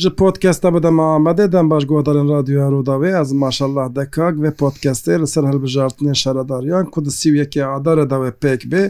ji 0.00 0.08
podcasta 0.16 0.70
bide 0.72 0.90
me 0.90 1.02
Amedê 1.02 1.52
dem 1.52 1.70
baş 1.70 1.84
godarên 1.84 2.28
radyoya 2.32 2.68
Rodavê 2.72 3.20
ez 3.22 3.32
maşallah 3.32 3.94
dekak 3.96 4.42
ve 4.42 4.48
podcastê 4.48 5.22
li 5.22 5.26
ser 5.26 5.42
hilbijartinên 5.42 6.12
şeredariyan 6.14 6.90
ku 6.90 7.04
di 7.04 7.08
sîwyekê 7.08 7.62
adarê 7.76 8.10
da 8.10 8.22
ve 8.22 8.28
pêk 8.28 8.58
bê 8.70 8.82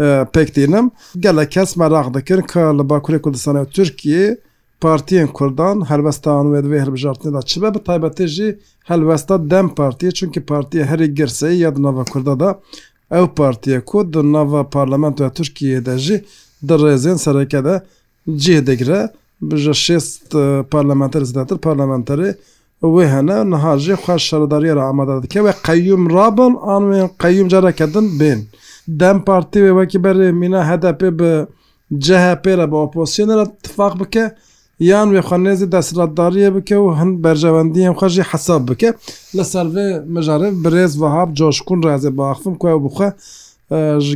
e, 0.00 0.04
pêkdînim 0.34 0.90
gelek 1.18 1.50
kes 1.52 1.76
me 1.76 1.90
rax 1.90 2.06
dikirin 2.14 2.42
ka 2.42 2.74
li 2.78 2.82
Bakurê 2.82 3.20
Kurdistanê 3.20 3.64
Tirkiyê 3.76 4.36
partiyên 4.82 5.26
Kurdan 5.32 5.90
helbestan 5.90 6.46
wê 6.46 6.60
divê 6.64 6.78
hilbijartinê 6.86 7.32
da 7.34 7.42
çibe 7.42 7.74
bi 7.74 7.78
taybetê 7.78 8.26
jî 8.26 8.58
helbesta 8.84 9.50
dem 9.50 9.68
partiye 9.74 10.12
çünkü 10.12 10.46
partiye 10.46 10.84
herî 10.84 11.14
girseyî 11.14 11.58
ya 11.58 11.76
di 11.76 11.82
nava 11.82 12.04
Kurda 12.04 12.40
da 12.40 12.60
ew 13.10 13.26
partiye 13.34 13.80
ku 13.84 14.12
di 14.12 14.32
nava 14.32 14.70
parlamentoya 14.70 15.30
Tirkiyê 15.30 15.84
de 15.86 15.98
jî 15.98 16.24
di 16.68 16.72
rêzên 16.72 17.18
sereke 17.18 17.64
de 17.64 17.82
cih 18.38 18.66
digire 18.66 19.12
ji 19.42 19.70
şêst 19.74 20.62
parlamenter 20.64 21.20
zdatir 21.22 21.56
parlamenterê 21.56 22.34
wê 22.82 23.06
hene 23.08 23.50
niha 23.50 23.72
jê 23.78 23.94
xwe 23.94 24.18
şaredariya 24.18 24.76
re 24.76 24.82
amade 24.82 25.22
dike 25.22 25.44
ve 25.44 25.50
qeyûm 25.64 26.10
rabin 26.14 26.54
an 26.62 26.82
wê 26.82 27.08
qeyûm 27.18 27.48
careke 27.48 27.94
din 27.94 28.20
bên 28.20 28.38
dem 28.88 29.20
partî 29.24 29.58
wê 29.58 29.72
wekî 29.84 29.98
berê 29.98 30.32
mîna 30.32 30.62
hedepê 30.64 31.18
bi 31.18 31.46
CHP 32.00 32.46
re 32.46 32.70
bi 32.70 32.74
oposyonê 32.74 33.40
re 33.46 33.50
tifaq 33.62 34.00
bike 34.00 34.34
yan 34.80 35.08
wê 35.14 35.20
xwanêzî 35.20 35.72
destratdariye 35.72 36.54
bike 36.56 36.74
û 36.76 37.00
hin 37.02 37.22
berjewendiyên 37.24 37.92
xwe 37.96 38.08
jî 38.08 38.22
hesab 38.22 38.68
bike 38.68 38.94
li 39.34 39.44
ser 39.44 39.64
vê 39.64 40.12
mijarê 40.14 40.50
birêz 40.64 41.02
vehab 41.02 41.34
coşkun 41.34 41.82
reze 41.82 42.16
baxfim 42.18 42.54
ku 42.54 42.68
ew 42.68 42.84
bixwe 42.84 43.12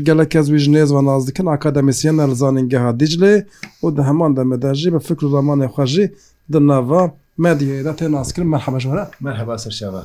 gelek 0.03 0.35
ez 0.37 0.47
wî 0.51 0.59
ji 0.59 0.71
nêzvan 0.71 1.07
naz 1.07 1.27
dikin 1.29 1.47
akademisiyen 1.47 2.17
erzanên 2.19 2.69
geha 2.69 2.91
Diclê 2.91 3.47
û 3.83 3.97
di 3.97 4.03
heman 4.03 4.37
demede 4.37 4.75
jî 4.75 4.95
bi 4.95 4.99
fikr 4.99 5.25
zamanê 5.25 5.67
xwe 5.67 5.87
jî 5.87 6.13
di 6.53 6.67
nava 6.67 7.11
medyayê 7.39 7.85
de 7.85 7.89
tê 7.89 8.13
naskirin 8.13 8.49
merheba 8.49 8.81
ji 8.81 8.85
were 8.89 9.09
merheba 9.21 9.59
serşeva 9.59 10.05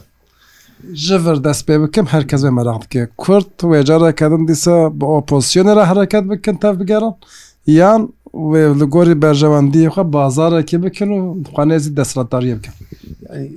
ji 0.93 1.15
vir 1.15 1.43
dest 1.43 1.69
pê 1.69 1.87
bikim 1.87 2.05
herkes 2.05 2.43
ve 2.43 2.49
meraq 2.49 2.81
dike 2.81 3.09
Kurd 3.17 3.45
wê 3.61 3.85
carekedin 3.85 4.47
dîsa 4.47 5.01
bi 5.01 5.05
opozisyonê 5.05 5.75
re 5.75 5.85
hereket 5.85 6.29
bikin 6.29 6.53
tev 6.55 6.79
bigeran 6.79 7.15
yan 7.67 8.13
wê 8.33 8.79
li 8.81 8.83
gorî 8.83 9.11
berjewendiyê 9.11 9.87
xwe 9.89 10.13
bazarekî 10.13 10.83
bikin 10.83 11.07
û 11.09 11.43
xwanê 11.43 11.79
zî 11.79 11.97
destratariye 11.97 12.57
bikin 12.57 12.73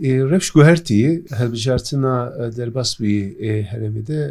Revş 0.03 0.51
guhertî 0.51 1.23
helbijartina 1.31 2.33
derbas 2.57 2.91
wî 2.97 3.37
herêmê 3.73 4.07
de 4.07 4.23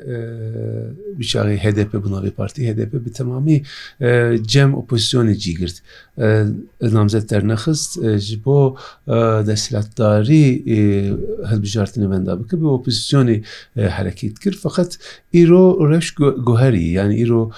biçarê 1.19 1.57
HDP 1.57 1.93
bunavê 2.03 2.31
partî 2.31 2.67
HDP 2.69 3.05
bi 3.05 3.11
temamî 3.11 3.63
cem 4.47 4.71
opozisyonê 4.73 5.35
cîgirt 5.37 5.77
namzet 6.81 7.29
dernexist 7.29 8.17
ji 8.17 8.45
bo 8.45 8.75
desilatdarî 9.51 10.45
helbijartinê 11.49 12.03
wenda 12.09 12.43
bike 12.43 12.61
bi 12.61 12.65
opozisyonê 12.65 13.43
herekît 13.75 14.39
kir 14.39 14.59
fakat 14.63 14.97
îro 15.33 15.91
revş 15.91 16.11
guherî 16.45 16.83
yani 16.83 17.15
îro 17.23 17.51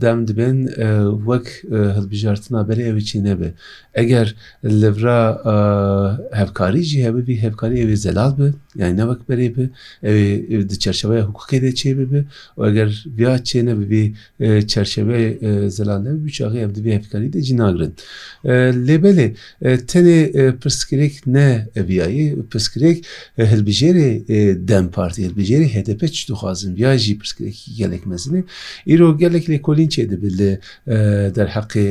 dem 0.00 0.28
dibin 0.28 0.66
wek 1.24 1.46
helbijartina 1.96 2.60
berê 2.60 2.82
ev 2.82 3.00
çî 3.00 3.24
nebe 3.24 3.52
eger 3.94 4.34
livra 4.64 5.20
hevkarî 6.32 6.82
jî 6.82 6.99
هەبێکی 7.06 7.26
هەببی 7.26 7.42
هەبکاری 7.44 7.76
ئەوێ 7.82 7.96
زەلات 8.04 8.34
بێ 8.38 8.48
یان 8.80 8.92
نەوەک 9.00 9.20
بەرێ 9.28 9.48
بێ 9.56 9.64
ئەوێ 10.50 10.64
چەرشەوەی 10.82 11.22
حکوکی 11.28 11.58
دە 11.64 11.70
چێ 11.80 11.90
ببێ 11.98 12.20
ئەگەر 12.64 12.90
بیا 13.18 13.32
چێنە 13.48 13.74
ببێ 13.80 14.04
چەرشەوەی 14.72 15.26
زەلان 15.76 16.00
نەبی 16.06 16.20
بچاغی 16.26 16.60
ئەم 16.64 16.72
دەبێ 16.76 16.90
هەبکاری 16.98 17.28
دەجی 17.36 17.54
ناگرن 17.62 17.92
لێبەلێ 18.88 19.28
تەنێ 19.90 20.18
پرسکرێک 20.62 21.14
نە 21.36 21.46
ئەبیایی 21.76 22.26
پرسکرێک 22.52 22.98
هەلبژێرێ 23.52 24.08
دەم 24.70 24.86
پارتی 24.94 25.20
هەلبژێری 25.28 25.68
هدپ 25.76 26.00
چ 26.14 26.18
دخوازم 26.30 26.72
بیاژی 26.78 27.14
پرسکرێکی 27.22 27.66
گەلێک 27.80 28.02
مەزنێ 28.10 28.40
ئیرۆ 28.90 29.08
گەلێک 29.22 29.44
لێ 29.50 29.58
کۆلین 29.66 29.88
چێ 29.94 30.04
دەبێت 30.12 30.34
لە 30.40 30.50
دەرحەقی 31.36 31.88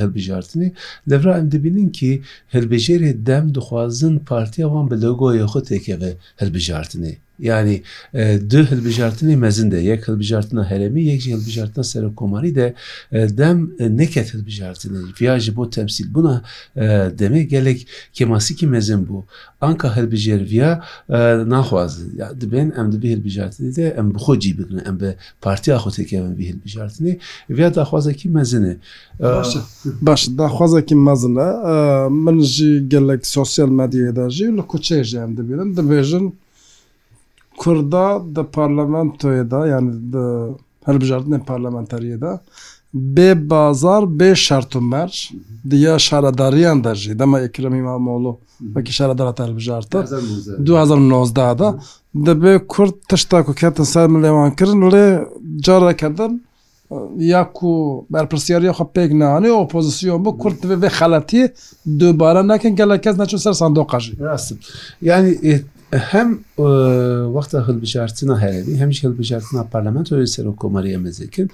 هەلبژارتنێ 0.00 0.68
لەرا 1.10 1.32
ئەم 1.38 1.46
دەبینین 1.54 1.88
کی 1.96 2.12
هەلبژێرێ 2.54 3.10
دەم 3.28 3.44
دخوازن 3.56 4.14
پارتیەوان 4.30 4.84
بە 4.90 4.96
لەوگۆ 5.02 5.28
یەخۆ 5.40 5.60
تێکەوێ 5.68 6.10
هەر 6.40 6.48
بژارتنێ 6.54 7.14
ینی 7.40 7.76
دو 8.52 8.58
هەلبژارتنی 8.70 9.36
مەزندە 9.44 9.78
یەک 9.90 10.00
هەلبژارتنە 10.08 10.62
هەرمی 10.70 11.02
یەک 11.12 11.22
هەلبژارتە 11.34 11.82
سەر 11.92 12.04
کۆماری 12.18 12.52
دە 12.58 12.66
دەم 13.40 13.58
نکەت 13.98 14.28
هەلبژارتنی 14.34 14.98
ڤژ 15.18 15.44
بۆ 15.56 15.64
تەمسیل 15.76 16.08
بوونە 16.14 16.34
دەمێ 17.20 17.42
gelek 17.54 17.80
kemasikî 18.14 18.66
mezin 18.66 19.00
bû 19.08 19.18
anka 19.60 19.88
herbijêviya 19.96 20.70
naxwaz 21.54 21.92
dibin 22.40 22.70
em 22.80 22.86
dibî 22.92 23.08
hilbijartinê 23.12 23.76
de 23.76 23.84
em 24.00 24.06
bi 24.14 24.18
xocî 24.26 24.52
bikin 24.58 24.78
em 24.88 24.96
bi 25.00 25.10
partiya 25.40 25.76
xotekê 25.84 26.18
min 26.24 26.34
bî 26.38 26.44
hilbijartinê 26.50 27.12
vê 27.56 27.66
daxwazekî 27.78 28.28
mezin 28.28 28.64
e 28.64 28.76
baş 30.08 30.22
daxwazekî 30.40 30.94
mezin 31.08 31.36
e 31.46 31.48
min 32.24 32.40
jî 32.54 32.70
gelek 32.88 33.26
sosyal 33.26 33.68
medyayê 33.80 34.12
de 34.16 34.30
jî 34.30 34.46
li 34.56 34.62
koçê 34.72 35.04
ji 35.04 35.16
em 35.18 35.32
dibîrin 35.36 35.70
dibêjin 35.78 36.24
Kurda 37.58 38.20
di 38.34 38.40
parlamentoyê 38.44 39.50
da 39.50 39.66
yani 39.66 39.90
herbijartinên 40.84 41.40
parlamenteriyê 41.46 42.20
de 42.20 42.38
bê 42.96 43.50
bazar 43.50 44.02
bê 44.02 44.36
şertmer 44.36 45.30
diya 45.70 45.98
şaredariyan 45.98 46.84
der 46.84 46.94
jî 46.94 47.18
dema 47.18 47.40
Ekrem 47.40 47.74
İmamoğlu 47.74 48.38
vekî 48.60 48.92
şaredara 48.92 49.34
terbijartin 49.34 50.02
2009 50.02 51.36
da 51.36 51.78
dibê 52.16 52.66
Kurd 52.66 52.92
tişta 53.08 53.44
ku 53.44 53.54
ketin 53.54 53.82
ser 53.84 54.06
milêwan 54.06 54.56
kirin 54.56 54.90
lê 54.90 55.24
cara 55.60 55.96
kedin 55.96 56.42
ya 57.16 57.50
ku 57.54 58.06
berpirsiyariya 58.10 58.72
xwe 58.72 58.84
pêk 58.84 59.18
neanî 59.18 59.52
opozisyon 59.52 60.24
bi 60.24 60.28
Kurd 60.38 60.54
divê 60.62 60.76
vê 60.86 60.88
xeletî 60.88 61.52
dubara 61.98 62.42
nekin 62.42 62.76
gelek 62.76 63.02
kes 63.02 63.16
neçû 63.16 63.38
ser 63.38 63.52
sandoqa 63.52 64.00
jî 64.00 64.12
yani 65.02 65.28
hem 65.96 66.44
wexta 67.32 67.66
hilbijartina 67.68 68.40
herebî 68.40 68.76
hemîş 68.76 69.04
hilbijartina 69.04 69.60
parlamentoyê 69.72 70.26
serokkomarî 70.26 71.08
ez 71.08 71.20
dikin 71.20 71.50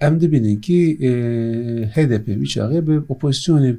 em 0.00 0.20
dibînin 0.20 0.60
ki 0.60 0.78
HDP 1.94 2.26
wî 2.26 2.44
çaxê 2.54 2.86
bi 2.86 2.94
opozisyonê 3.12 3.72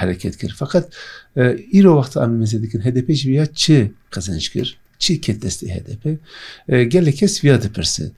hereket 0.00 0.36
kir 0.36 0.54
fakat 0.58 0.92
îro 1.78 1.94
wexta 2.02 2.24
em 2.24 2.42
mezê 2.42 2.62
dikin 2.62 2.80
HDP 2.80 3.12
ji 3.14 3.30
ya 3.32 3.46
çi 3.46 3.92
qezenj 4.14 4.48
kir 4.52 4.78
چیکە 5.02 5.32
دەستی 5.44 5.68
هدپ 5.76 6.02
gelek 6.92 7.16
kes 7.18 7.44
viya 7.44 7.62
dipirsin 7.62 8.12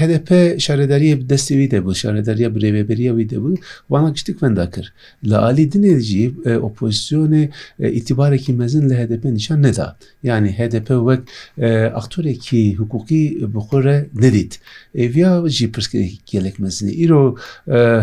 HDP 0.00 0.30
şarederiye 0.60 1.20
bi 1.20 1.24
destê 1.32 1.54
wî 1.60 1.70
de 1.70 1.76
bû 1.78 1.94
şarederiya 1.94 2.48
birêveberiya 2.54 3.12
wî 3.20 3.34
debû 3.36 3.56
wana 3.88 4.10
giştik 4.10 4.42
venda 4.42 4.70
kir 4.70 4.92
li 5.24 5.36
alî 5.36 5.68
dinê 5.70 6.00
jî 6.00 6.34
opozisyonê 6.46 7.48
îtibarekî 7.78 8.52
mezin 8.52 8.90
li 8.90 8.94
HDP 8.94 9.24
nişan 9.24 9.62
neda 9.62 9.96
yani 10.22 10.52
HDP 10.52 10.86
wek 10.88 11.20
aktorekî 11.94 12.74
hukukî 12.74 13.38
bixwe 13.54 13.84
re 13.84 14.06
nedît 14.14 14.58
Evya 14.94 15.42
jî 15.48 15.72
pirskirek 15.72 16.20
gelek 16.26 16.54
mezinê 16.58 17.04
îro 17.06 17.34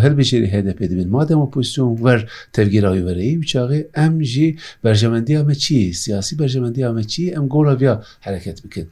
helbêjerî 0.03 0.47
HDP 0.51 0.79
dibin 0.81 1.09
madem 1.09 1.37
opozisyon 1.39 2.03
ver 2.05 2.27
tevgera 2.53 2.91
wî 2.93 3.05
vereyî 3.05 3.39
biçaxê 3.39 3.87
em 4.05 4.23
jî 4.23 4.57
berjemendiya 4.83 5.43
me 5.43 5.55
çi 5.55 5.93
siyasî 5.93 6.39
berjemendiya 6.39 6.93
me 6.93 7.03
çi 7.07 7.31
em 7.31 7.47
gora 7.49 7.79
viya 7.79 7.96
حرەکەت 8.25 8.57
بکرد 8.65 8.89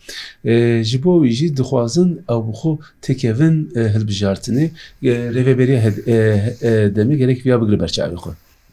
ji 0.91 0.97
bo 1.03 1.13
wî 1.25 1.29
jî 1.39 1.47
dixwazin 1.57 2.09
ew 2.31 2.39
bixo 2.47 2.71
tekevin 3.01 3.55
hilbijartinê 3.95 4.65
rêveberiya 5.37 5.81
demê 6.97 7.15
gelek 7.21 7.39
viya 7.45 7.57
bigir 7.61 7.79
berçavê 7.83 8.15
xwe 8.23 8.31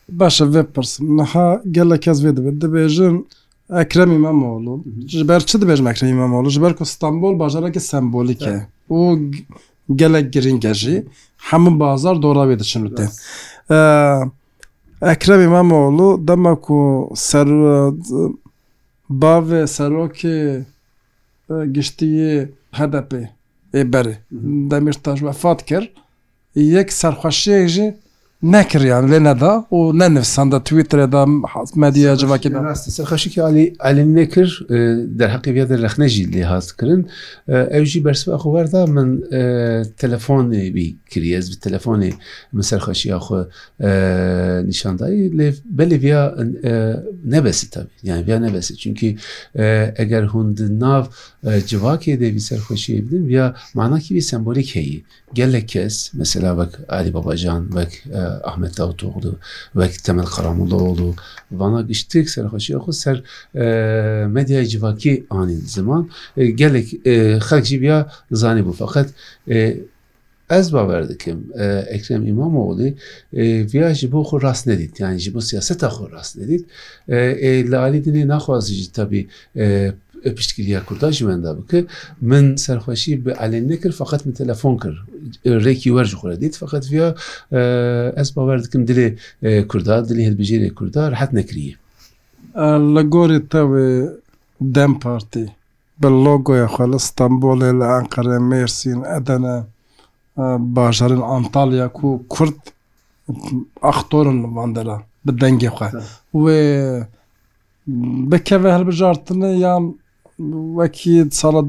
Başa 0.09 0.45
vê 0.45 0.63
pirsin 0.75 1.17
niha 1.19 1.63
gelek 1.71 2.03
kez 2.03 2.25
vê 2.25 2.37
dibit 2.37 2.63
dibêjin 2.63 3.17
Ekrem 3.83 4.13
İmamoğlu 4.13 4.85
ji 5.09 5.29
ber 5.29 5.41
çi 5.47 5.57
dibêjim 5.59 5.91
Ekrem 5.91 6.09
İmamoğlu 6.11 6.49
ji 6.51 6.63
ber 6.63 6.75
ku 6.77 6.85
İstanbul 6.85 7.39
bajarekî 7.39 7.81
sembolîk 7.81 8.43
e 8.43 8.67
û 8.91 8.97
gelek 9.97 10.33
giringe 10.33 10.75
jî 10.75 11.05
hemû 11.51 11.81
bazar 11.81 12.23
dora 12.23 12.43
vê 12.51 12.59
diçin 12.59 12.95
te. 12.97 13.03
Ekrem 15.13 15.41
İmamoğlu 15.43 16.29
dema 16.29 16.61
ku 16.61 16.77
ser 17.15 17.49
bavê 19.21 19.63
serokê 19.77 20.41
giştiyê 21.77 22.39
HDP 22.79 23.11
ê 23.79 23.83
berê 23.93 24.17
demir 24.75 24.93
taj 25.05 25.19
vefat 25.27 25.61
kir 25.69 25.85
yek 26.55 26.93
serxweşiyek 26.93 27.69
jî 27.75 27.89
nekiriyan 28.43 29.07
lê 29.11 29.25
neda 29.25 29.65
û 29.73 29.99
ne 29.99 30.15
nivsan 30.15 30.53
da 30.53 30.57
Twitterê 30.57 31.13
da 31.13 31.27
medyaya 31.77 32.17
civakê 32.17 32.51
xeşikî 33.11 33.43
alî 33.43 33.75
elin 33.91 34.15
nekir 34.17 34.67
derheqîya 35.21 35.69
de 35.69 35.77
rexne 35.83 36.09
jî 36.09 36.25
lê 36.33 36.43
hat 36.45 36.67
kirin 36.81 37.03
ew 37.71 37.87
jî 37.91 38.01
bersiva 38.05 38.37
xwer 38.45 38.67
da 38.73 38.87
min 38.87 39.11
telefonê 40.03 40.65
wî 40.77 40.97
kiriye 41.11 41.39
ez 41.39 41.47
bi 41.51 41.55
telefonê 41.69 42.13
min 42.53 42.63
ser 42.71 42.79
xeşiya 42.89 43.17
xwe 43.25 43.39
nişandayî 44.71 45.27
lê 45.39 45.49
belê 45.77 45.99
viya 46.03 46.25
nebesi 47.25 47.71
tabi 47.71 47.87
yani 48.03 48.27
viya 48.27 48.39
nebesi 48.41 48.77
çünkü 48.77 49.07
eger 50.05 50.23
hûn 50.25 50.57
di 50.57 50.81
nav 50.81 51.05
civakê 51.45 52.15
de 52.21 52.29
vî 52.35 52.39
serxweşiyê 52.49 53.01
bidin 53.07 53.25
viya 53.29 53.55
manakî 53.75 54.09
wî 54.09 54.23
sembolik 54.23 54.75
heyî 54.77 55.05
gelek 55.35 55.69
kes 55.69 56.11
mesela 56.15 56.59
vek 56.61 56.73
Ali 56.89 57.15
Babacan 57.15 57.77
vek 57.77 57.93
e, 58.07 58.32
Ahmet 58.45 58.77
Davutoğlu 58.79 59.39
belki 59.77 60.03
Temel 60.03 60.25
Karamollaoğlu 60.25 61.15
bana 61.51 61.83
giştik 61.83 62.31
serxoşi 62.31 62.75
xu 62.85 62.93
ser 62.93 63.23
medya 64.29 64.67
civakî 64.67 65.27
anî 65.31 65.55
ziman 65.73 66.11
gelek 66.37 66.89
xelk 67.49 67.65
jî 67.71 67.79
biya 67.83 68.01
zanî 68.41 68.61
bû 68.67 68.73
faqet 68.73 69.09
ez 70.51 70.73
bawer 70.73 71.09
dikim 71.09 71.39
Ekrem 71.97 72.27
İmamoğlu 72.27 72.87
viya 73.75 73.91
ji 73.95 74.09
bo 74.13 74.21
xu 74.29 74.43
rast 74.43 74.67
nedît 74.67 75.01
yani 75.01 75.19
ji 75.25 75.31
bo 75.35 75.41
siyaseta 75.49 75.87
xu 75.97 76.13
rast 76.13 76.37
nedît 76.41 76.63
li 77.71 77.77
alî 77.85 77.99
dinê 78.07 78.25
naxwazî 78.35 78.75
jî 78.81 78.93
tabî 78.99 79.23
پشتگیریە 80.31 80.81
کورداژی 80.89 81.25
مندا 81.27 81.51
بکە 81.59 81.79
من 82.31 82.57
سەرخۆشی 82.65 83.15
بە 83.25 83.33
ئەلێ 83.41 83.61
نکرد 83.71 83.93
فقط 84.03 84.21
من 84.27 84.35
تەلەفۆن 84.41 84.75
کرد 84.83 84.97
ڕێکی 85.65 85.91
وەرج 85.97 86.13
خورە 86.21 86.37
دیت 86.41 86.55
فقط 86.63 86.83
ویا 86.91 87.09
ئەس 88.19 88.29
باوەەر 88.35 88.59
دکم 88.65 88.83
دلێ 88.91 89.09
کووردا 89.71 89.97
دلی 90.09 90.25
هەبژێری 90.29 90.71
کووردا 90.77 91.03
حەت 91.21 91.31
نکریە 91.39 91.75
لە 92.95 93.03
گۆری 93.15 93.39
تەوێ 93.53 93.91
دەم 94.77 94.93
پارتی 95.03 95.47
بە 96.03 96.09
لۆگۆیە 96.25 96.67
خۆ 96.75 96.85
لە 96.93 96.99
ستەمبۆڵێ 97.09 97.71
لە 97.81 97.87
ئەنقەرێ 97.95 98.39
مرسین 98.51 99.01
ئەدەنە 99.13 99.57
باشژەرن 100.75 101.23
ئەنتالیا 101.31 101.87
و 102.09 102.11
کورد 102.35 102.59
ئەختۆرن 103.87 104.39
واندەرە 104.59 104.97
bi 105.27 105.33
dengê 105.41 105.71
xwe 105.77 105.89
wê 106.43 106.59
bikeve 108.33 108.71
hilbijartine 108.77 109.51
yan 109.67 109.83
وەکی 110.79 111.15
ساڵە 111.41 111.63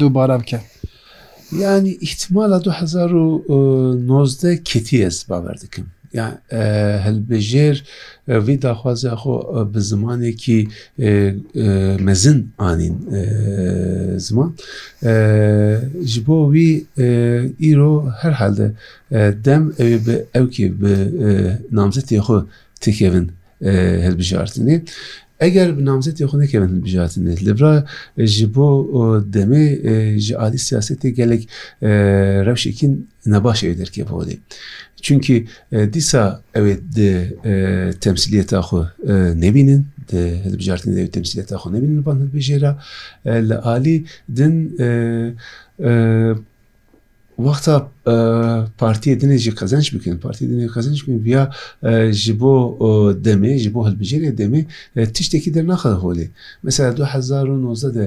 دووبارە 0.00 0.36
بکە 0.42 0.58
یعنی 1.62 1.92
احتمالە 2.06 2.58
2009 2.64 4.56
کتیس 4.56 5.24
باور 5.24 5.54
دکم 5.54 5.86
هەلبژێر 7.04 7.76
وی 8.28 8.56
داخوازی 8.64 9.10
خۆ 9.20 9.36
بە 9.72 9.78
زمانێکی 9.90 10.60
مەزن 12.06 12.38
ئاین 12.60 12.96
زمان 14.26 14.50
ji 16.10 16.20
bo 16.26 16.36
wî 16.54 16.68
îro 17.70 17.94
her 18.20 18.32
halde 18.40 18.66
dem 19.46 19.64
ew 19.78 19.98
bi 20.06 20.16
ew 20.34 20.50
ki 20.50 20.64
bi 20.80 20.94
namzetê 21.80 22.18
xwe 22.26 22.38
tikevin 22.82 23.26
hilbijartinê 24.08 24.74
ئەگەر 25.42 25.68
نامزێتی 25.88 26.26
خونێکی 26.30 26.56
من 26.62 26.80
بژاتن 26.84 27.22
نێت 27.26 27.40
لەبرا 27.46 27.74
ji 28.36 28.46
بۆ 28.54 28.68
demê 29.34 29.66
ji 30.26 30.32
alî 30.44 30.58
siyasetê 30.68 31.08
gelek 31.20 31.42
rewşekî 32.48 32.86
nebaş 33.32 33.58
ew 33.66 33.74
derkê 33.80 34.02
bodî. 34.10 34.36
Çünkî 35.06 35.36
dîsa 35.94 36.24
ew 36.58 36.66
de 36.96 37.10
temsiliyeta 38.04 38.58
xu 38.68 38.80
nebînin 39.44 39.82
bijartin 40.58 40.92
ev 41.02 41.06
temsiliyeta 41.16 41.54
xu 41.62 41.68
nebînin 41.74 42.04
ban 42.06 42.16
hilbijêra 42.24 42.72
li 43.48 43.56
alî 43.74 43.96
din 44.38 44.54
وەختا 47.44 47.74
پارتی 48.80 49.14
دنێژی 49.20 49.52
قەزانش 49.60 49.88
بکەن 49.94 50.16
پارتی 50.24 50.46
دنێ 50.52 50.66
قەزانش 50.76 51.00
بکەن 51.04 51.20
بیا 51.28 51.44
ji 52.22 52.32
بۆ 52.40 52.54
دەمێ 53.26 53.52
ji 53.64 53.68
بۆ 53.74 53.80
هەلبژێرە 53.88 54.30
دەمێ 54.40 54.60
تشتێکی 55.14 55.50
دەرناخە 55.56 55.92
هۆلێ 56.02 56.26
مثلا 56.64 56.90
2009 56.90 57.94
de 57.96 58.04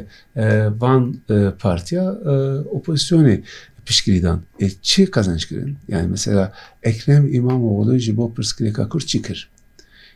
van 0.79 1.03
partiya 1.63 2.05
opozisyonê 2.75 3.37
pişkirîdan 3.85 4.39
e 4.59 4.67
çi 4.81 5.05
qazanç 5.11 5.45
kirin 5.45 5.77
yani 5.87 6.07
mesela 6.07 6.51
Ekrem 6.83 7.33
İmamoğlu 7.33 7.95
ji 7.97 8.17
bo 8.17 8.33
pirskirêka 8.37 8.89
Kurd 8.89 9.05
çi 9.11 9.21
kir 9.21 9.49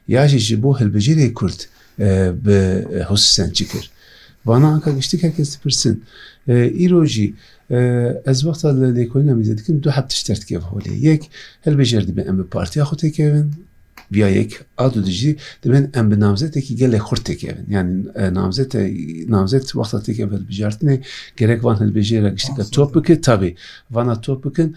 ya 0.07 0.27
jî 0.27 0.39
ji 0.39 0.63
bo 0.63 0.71
hilbijêrê 0.79 1.33
Kurd 1.33 1.59
bi 2.45 2.57
hususen 3.09 3.49
çi 3.49 3.67
kir 3.71 3.91
Vana 4.45 4.67
anka 4.67 4.91
giştik 4.91 5.23
herkes 5.23 5.59
pirsin. 5.59 6.03
ئیرۆژی 6.49 7.33
ez 8.27 8.37
wexta 8.43 8.69
li 8.75 8.87
lêkolîna 8.99 9.33
mîze 9.35 9.57
dikin 9.57 9.81
du 9.83 9.89
heb 9.89 10.07
tişter 10.09 10.37
dike 10.41 10.55
holê 10.55 10.93
yek 11.09 11.31
helbêjer 11.65 12.07
dibe 12.07 12.21
em 12.21 12.37
bi 12.39 12.43
partiya 12.55 12.83
xu 12.89 12.95
tekevin 13.05 13.47
viya 14.11 14.29
yek 14.29 14.51
a 14.77 14.93
du 14.93 15.05
dijî 15.05 15.31
dibin 15.63 15.89
em 15.95 16.11
bi 16.11 16.19
namzetekî 16.19 16.75
gelek 16.75 17.01
xur 17.01 17.17
tekevin 17.17 17.65
yani 17.69 17.93
namzet 18.39 18.73
namzet 19.35 19.63
wexta 19.79 20.03
teke 20.03 20.23
helbijartinê 20.23 20.95
gerek 21.37 21.63
van 21.63 21.75
helbêjêre 21.77 22.31
giştika 22.33 22.63
top 22.71 22.95
bikin 22.95 23.21
tabi 23.21 23.55
vana 23.91 24.21
top 24.21 24.45
bikin 24.45 24.75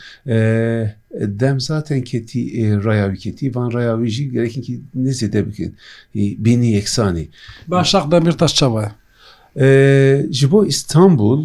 dem 1.40 1.60
zaten 1.60 2.00
ketî 2.02 2.40
rayavîketî 2.84 3.54
van 3.54 3.72
rayavî 3.72 4.08
jî 4.08 4.30
gerekî 4.30 4.62
ki 4.62 4.80
nizê 4.96 5.32
de 5.32 5.48
bikin 5.48 5.76
bînî 6.44 6.68
yeksanî 6.72 7.28
Başaq 7.68 8.10
demir 8.10 8.32
taş 8.32 8.54
çava. 8.54 8.92
ji 10.38 10.46
bo 10.50 10.58
İstanbul 10.66 11.38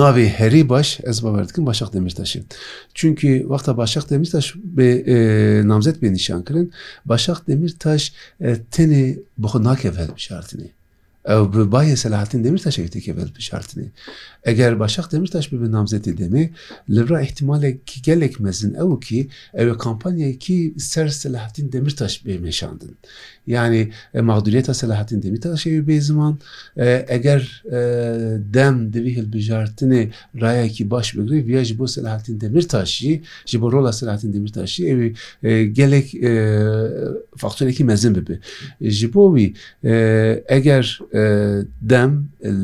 navê 0.00 0.26
herî 0.26 0.68
baş 0.68 1.00
ez 1.04 1.24
baverdikim 1.24 1.66
Başak 1.66 1.92
Demirtaş'ı. 1.92 2.42
Çünkü 2.94 3.44
vaxta 3.48 3.76
Başak 3.76 4.10
Demirtaş 4.10 4.54
be, 4.56 4.88
e, 5.14 5.68
namzet 5.68 6.02
beni 6.02 6.12
nişan 6.14 6.44
kirin 6.44 6.72
Başak 7.04 7.48
Demirtaş 7.48 8.12
e, 8.40 8.48
tenê 8.72 9.18
bixu 9.38 9.64
nakev 9.64 9.94
helmişartinî. 9.96 10.70
ev 11.24 11.52
bi 11.52 11.56
bayê 11.72 11.96
Selahattin 11.96 12.44
Demirtaş 12.44 12.78
evtekê 12.78 13.16
vel 13.16 13.28
pişartinê. 13.28 13.84
Eger 14.44 14.78
Başak 14.78 15.12
Demirtaş 15.12 15.52
bi 15.52 15.56
namzetê 15.56 16.12
demê 16.18 16.50
li 16.90 17.08
ra 17.08 17.20
ihtimalekî 17.20 18.02
gelek 18.02 18.40
mezin 18.40 18.74
ew 18.74 19.00
ki 19.06 19.28
ew 19.54 19.70
ê 19.70 19.78
kampanyayekî 19.78 20.74
ser 20.78 21.08
Selahattin 21.08 21.72
Demirtaş 21.72 22.22
bê 22.24 22.38
meşandin. 22.38 22.96
Yani 23.46 23.90
mağduriyeta 24.20 24.74
Selahattin 24.74 25.22
Demirtaş 25.22 25.66
ew 25.66 25.76
bê 25.92 26.00
ziman 26.00 26.38
eger 27.08 27.62
dem 28.54 28.92
divî 28.92 29.16
hilbijartinê 29.18 30.10
rayekî 30.40 30.90
baş 30.90 31.14
bigirî 31.16 31.46
viya 31.46 31.64
ji 31.64 31.78
bo 31.78 31.86
Selahattin 31.86 32.40
Demirtaşî 32.40 33.22
ji 33.46 33.60
bo 33.62 33.72
rola 33.72 33.92
Selahattin 33.92 34.32
Demirtaşî 34.32 34.86
ew 34.86 35.08
gelek 35.66 36.12
faktorekî 37.36 37.84
mezin 37.84 38.14
bibe. 38.14 38.38
Ji 38.80 39.14
bo 39.14 39.36
wî 39.38 39.54
eger 40.48 41.00
دەم 41.92 42.12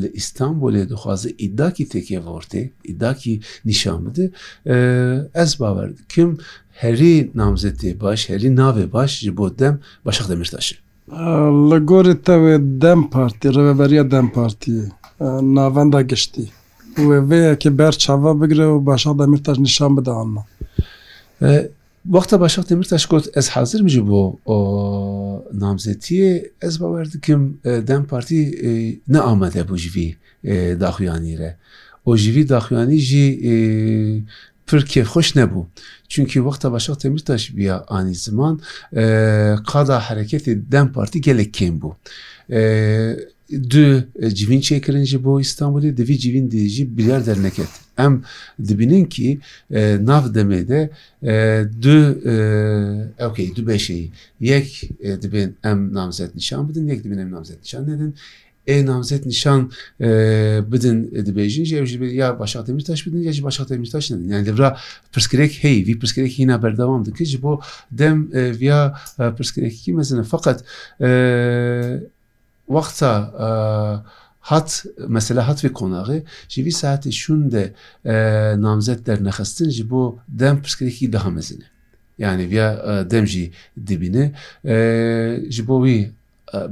لە 0.01 0.09
ئیسستانبولێ 0.17 0.83
دخوازە 0.91 1.29
ئیدداکی 1.41 1.85
تێکێڤۆرتێ 1.93 2.61
ئیدداکی 2.87 3.33
نیشان 3.65 3.99
بده 4.05 4.25
ئەس 5.39 5.51
باوەرد 5.61 5.95
کم 6.13 6.29
هەری 6.81 7.13
نامزێتێ 7.41 7.91
باش 8.03 8.21
هەری 8.31 8.49
ناوێ 8.61 8.85
باش 8.95 9.11
ji 9.23 9.29
بۆ 9.37 9.45
دەم 9.59 9.75
باشەق 10.05 10.25
دەمشتاشە 10.31 10.75
لە 11.69 11.77
گۆری 11.89 12.15
تەوێ 12.27 12.55
دەم 12.83 13.01
پارتی 13.13 13.49
ڕێبەریە 13.55 14.03
دەم 14.13 14.27
پارتیە 14.35 14.83
ناوەندا 15.57 16.01
گشتی 16.11 16.45
وێەیەکی 17.29 17.69
بەر 17.79 17.93
چاوا 18.03 18.31
بگرێ 18.41 18.67
و 18.73 18.77
باشە 18.89 19.09
دەمیرتاش 19.21 19.57
نیشان 19.67 19.91
بدەانمە 19.97 20.43
وەختە 22.15 22.35
باشەق 22.43 22.63
دەمیرتاش 22.69 23.03
کۆت 23.11 23.25
ئەس 23.35 23.47
حاضر 23.55 23.79
میژی 23.85 24.01
بۆ 24.09 24.21
namzetiye 25.53 26.49
ez 26.61 26.77
bawer 26.81 27.11
dikim 27.11 27.59
dem 27.87 28.05
partî 28.05 29.01
ne 29.07 29.19
amede 29.19 29.63
bu 29.69 29.75
ji 29.81 29.89
vî 29.95 30.07
daxuyanî 30.81 31.35
re 31.39 31.51
o 32.09 32.17
ji 32.21 32.29
vî 32.35 32.43
daxuyanî 32.53 32.99
jî 33.09 33.25
pir 34.67 34.79
kêfxweş 34.91 35.29
nebû 35.39 35.65
çünkü 36.09 36.33
wexta 36.45 36.71
başa 36.71 36.95
Temirtaş 36.97 37.55
biya 37.57 37.77
anî 37.87 38.15
ziman 38.15 38.55
qada 39.71 39.97
hereketê 40.09 40.71
dem 40.71 40.91
partî 40.93 41.21
gelek 41.21 41.55
kêm 41.59 41.75
bû 41.81 41.89
du 43.69 44.03
civin 44.33 44.61
çekirin 44.61 45.03
ji 45.03 45.23
bo 45.23 45.39
İstanbul'e 45.39 45.97
devi 45.97 46.17
civin 46.19 46.51
diyici 46.51 46.97
bilyar 46.97 47.25
dernek 47.25 47.59
et. 47.59 47.67
Em 47.97 48.23
dibinin 48.67 49.05
ki 49.05 49.39
e, 49.71 49.97
nav 50.01 50.33
demede 50.33 50.89
e, 51.23 51.63
du 51.81 52.19
e, 52.29 53.25
okey 53.25 53.55
du 53.55 53.67
beşeyi 53.67 54.11
yek 54.39 54.83
e, 55.01 55.21
dibin 55.21 55.55
em 55.63 55.93
namzet 55.93 56.35
nişan 56.35 56.69
bidin 56.69 56.87
yek 56.87 57.03
dibin 57.03 57.17
em 57.17 57.31
namzet 57.31 57.61
nişan 57.61 57.87
dedin 57.87 58.15
e 58.67 58.85
namzet 58.85 59.25
nişan 59.25 59.71
e, 60.01 60.05
bidin 60.67 61.03
dibêjin 61.03 61.63
jê 61.65 62.05
ya 62.05 62.39
başa 62.39 62.67
Demirtaş 62.67 63.05
bidin 63.07 63.17
ya 63.21 63.43
başa 63.43 63.69
Demirtaş 63.69 64.11
nedin 64.11 64.27
yani 64.29 64.45
devra 64.45 64.77
pirskerek 65.13 65.57
hey 65.63 65.87
vî 65.87 65.99
pirskerek 65.99 66.39
hîna 66.39 66.63
berdevam 66.63 67.05
dike 67.05 67.25
ji 67.25 67.41
bo 67.41 67.61
dem 67.91 68.29
e, 68.35 68.59
viya 68.59 68.95
pirskerekî 69.37 69.93
mezin 69.93 70.23
fakat 70.23 70.63
e, 71.01 71.09
وەختا 72.69 73.11
hat 74.39 74.85
mesela 75.07 75.47
hat 75.47 75.63
ve 75.65 75.73
konağı 75.73 76.23
jîvî 76.49 76.69
saetê 76.69 77.11
şûn 77.11 77.51
de 77.51 77.73
namzet 78.61 79.05
dernexistin 79.05 79.69
ji 79.69 79.89
bo 79.89 80.15
dem 80.29 80.57
pirsgirêkî 80.57 81.13
daha 81.13 81.29
mezin 81.29 81.61
e. 81.61 81.63
Yani 82.17 82.49
viya 82.49 82.71
dem 83.11 83.27
jî 83.27 83.51
dibîne 83.87 84.25
ji 85.51 85.67
bo 85.67 85.85
wî 85.87 86.11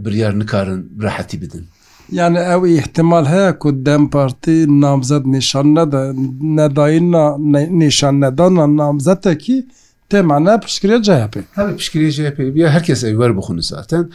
biryar 0.06 0.40
nikarin 0.40 0.92
rahetî 1.02 1.42
bidin. 1.42 1.66
Yani 2.12 2.38
ew 2.38 2.70
ihtimal 2.76 3.26
heye 3.26 3.60
ku 3.60 3.86
dem 3.86 4.10
partî 4.10 4.82
namzet 4.82 5.26
nîşan 5.26 5.76
nede 5.76 6.14
nedayîna 6.58 7.38
nîşan 7.80 8.22
nedana 8.22 8.78
namzetekî 8.78 9.66
تێمانە 10.14 10.56
پشکرێت 10.66 11.02
جاپێ 11.08 11.42
هەر 11.58 11.68
پشکری 11.80 12.12
جاپێ 12.18 12.44
بیا 12.56 12.68
هەرکەس 12.76 13.02
ئەیوەەر 13.08 13.32
بخون 13.38 13.58
ساتەن 13.72 14.06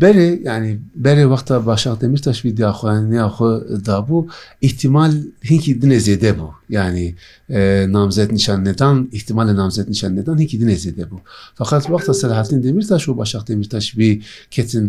بەرێ 0.00 0.28
ینی 0.48 0.72
بەرێ 1.04 1.24
وەختە 1.32 1.56
باشاتەمیر 1.68 2.20
تەشوی 2.28 2.52
داخوایانیاخۆ 2.62 3.48
دابوو 3.86 4.18
ئیحتیمال 4.64 5.12
هینکی 5.50 5.72
دنێ 5.82 5.98
زێدە 6.06 6.32
بوو 6.38 6.48
ینی 6.76 7.08
نامزێت 7.96 8.30
نیشان 8.38 8.58
نێدان 8.66 8.96
احتیمال 9.16 9.46
لە 9.50 9.54
نامزێت 9.60 9.88
نیشان 9.94 10.10
نێدان 10.18 10.36
هینکی 10.42 10.56
دنێ 10.62 10.76
زێدە 10.84 11.04
بوو 11.10 11.20
فقط 11.60 11.82
وەختە 11.92 12.12
سەرهاتین 12.20 12.60
دەمیر 12.64 12.86
تاش 12.90 13.04
و 13.08 13.14
باشاتەمیر 13.20 13.68
تەشبی 13.74 14.08
کتن 14.54 14.86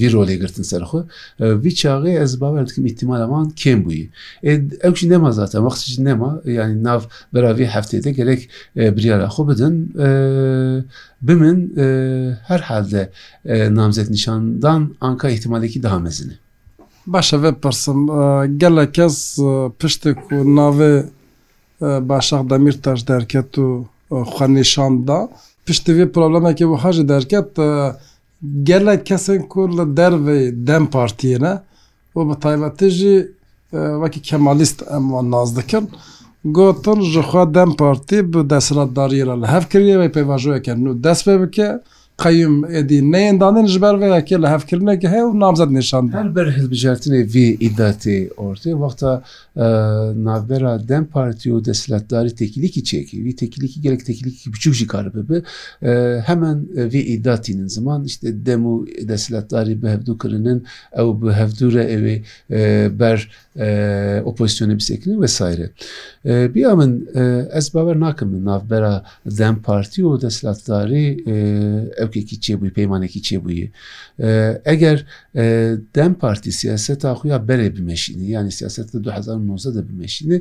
ڤیرۆلێگرتن 0.00 0.64
سەرخۆ 0.70 0.96
وی 1.62 1.70
چاغێ 1.80 2.12
ئەس 2.20 2.32
باوەکم 2.42 2.82
احتیمالەوان 2.88 3.46
کێم 3.60 3.80
بووی 3.84 4.04
ئەوشی 4.84 5.06
نەما 5.12 5.30
زاتە 5.38 5.58
وەختیش 5.66 5.94
نەما 6.06 6.28
ینی 6.58 6.74
ناو 6.88 7.00
بەراوی 7.34 7.66
هەفتێتە 7.74 8.10
گەلێک 8.18 8.42
بریاە 8.96 9.28
خۆ 9.36 9.40
بدن 9.50 9.71
من 9.72 10.84
bimin 11.22 11.74
herhalde 12.46 13.10
namzet 13.74 14.10
nişandan 14.10 14.94
anka 15.00 15.28
ihtimaleki 15.30 15.82
daha 15.82 15.98
mezini. 15.98 16.32
Baş 17.06 17.32
ev 17.34 17.54
pirsim 17.62 18.06
gelek 18.62 18.90
kes 18.94 19.38
piştik 19.78 20.18
û 20.30 20.36
navê 20.58 20.94
başax 22.12 22.44
demîr 22.50 22.72
teş 22.84 23.08
derket 23.08 23.50
û 23.62 23.66
xenîşan 24.36 24.94
da 25.08 25.16
piştî 25.66 25.92
vê 25.98 26.06
problemekê 26.12 26.64
û 26.64 26.76
hejî 26.84 27.04
derket 27.08 27.50
gelek 28.62 29.00
kesên 29.10 29.48
ku 29.48 29.60
li 29.76 29.84
dervê 29.98 30.66
dem 30.66 30.84
partiyê 30.84 31.38
ne 31.42 31.54
û 32.14 32.18
bi 32.30 32.34
taybetê 32.44 32.88
jî 32.88 33.16
wekî 34.02 34.20
kemalîst 34.22 34.78
em 34.96 35.02
wan 35.10 35.30
naz 35.30 35.56
dikin. 35.56 35.88
گوتن 36.44 37.00
ji 37.10 37.20
xwa 37.28 37.44
dem 37.54 37.70
partî 37.80 38.18
bi 38.32 38.40
destratdarî 38.50 39.20
re 39.28 39.36
li 39.42 39.46
hev 39.52 39.64
kiriye 39.70 39.98
ve 40.00 40.06
pêvajoyeke 40.14 40.74
nû 40.82 40.92
dest 41.04 41.22
pê 41.26 41.34
bike 41.42 41.68
قیم 42.26 42.54
ئێدی 42.74 43.00
نەێندانێن 43.14 43.66
ژبەر 43.74 43.94
ەیەکێ 44.02 44.36
لە 44.42 44.48
هەفکردنێکی 44.54 45.08
هەیە 45.14 45.24
و 45.28 45.32
نامزد 45.44 45.70
نشان 45.78 46.04
هەر 46.16 46.28
بەر 46.36 46.46
هەبژارتنی 46.58 47.20
V 47.32 47.36
ئیداتی 47.64 48.18
ئۆرتی 48.40 48.72
وەختە 48.82 49.10
ناوبەرە 50.26 50.72
دەم 50.90 51.04
پارتی 51.14 51.48
و 51.54 51.58
دەسلەتداری 51.68 52.32
تکلیکی 52.40 52.82
چێکی 52.88 53.16
وی 53.24 53.32
تکلیکی 53.42 53.78
گەلک 53.84 54.00
تکلیکی 54.08 54.46
بچوکی 54.54 54.86
کار 54.92 55.04
ببێ 55.16 55.38
هەمان 56.28 56.58
V 56.92 56.94
ئیداتینن 57.10 57.68
زمان 57.76 58.00
işte 58.10 58.26
دەم 58.46 58.62
و 58.72 58.74
دەسلەتداری 59.10 59.74
بەهبدوکردن 59.82 60.58
ئەو 60.98 61.08
بە 61.20 61.30
هەفتورە 61.40 61.84
ئەوێ 61.92 62.16
بەر 63.00 63.18
ئۆپۆزیسیۆنە 64.26 64.74
بسێکنن 64.80 65.16
وسایرە 65.22 65.68
بیا 66.54 66.70
من 66.80 66.90
ئەس 67.56 67.66
باوەەر 67.74 67.96
ناکەم 68.04 68.28
من 68.32 68.42
ناوبەرە 68.50 68.94
دەم 69.40 69.56
پارتی 69.66 70.02
و 70.08 70.12
دەسلەتداری 70.24 71.06
ئەو 71.98 72.06
چاوکێکی 72.12 72.36
چێبووی 72.44 72.72
پەیمانێکی 72.78 73.20
چێبووی 73.26 73.66
ئەگەر 74.68 74.98
دەم 75.96 76.12
پارتی 76.20 76.52
سیاست 76.60 76.98
تاخویا 77.04 77.38
بەرێ 77.48 77.68
بمەشینی 77.76 78.26
ینی 78.36 78.52
سیاست 78.58 78.90
2009 78.96 79.72
دە 79.76 79.82
بمەشینێ 79.88 80.38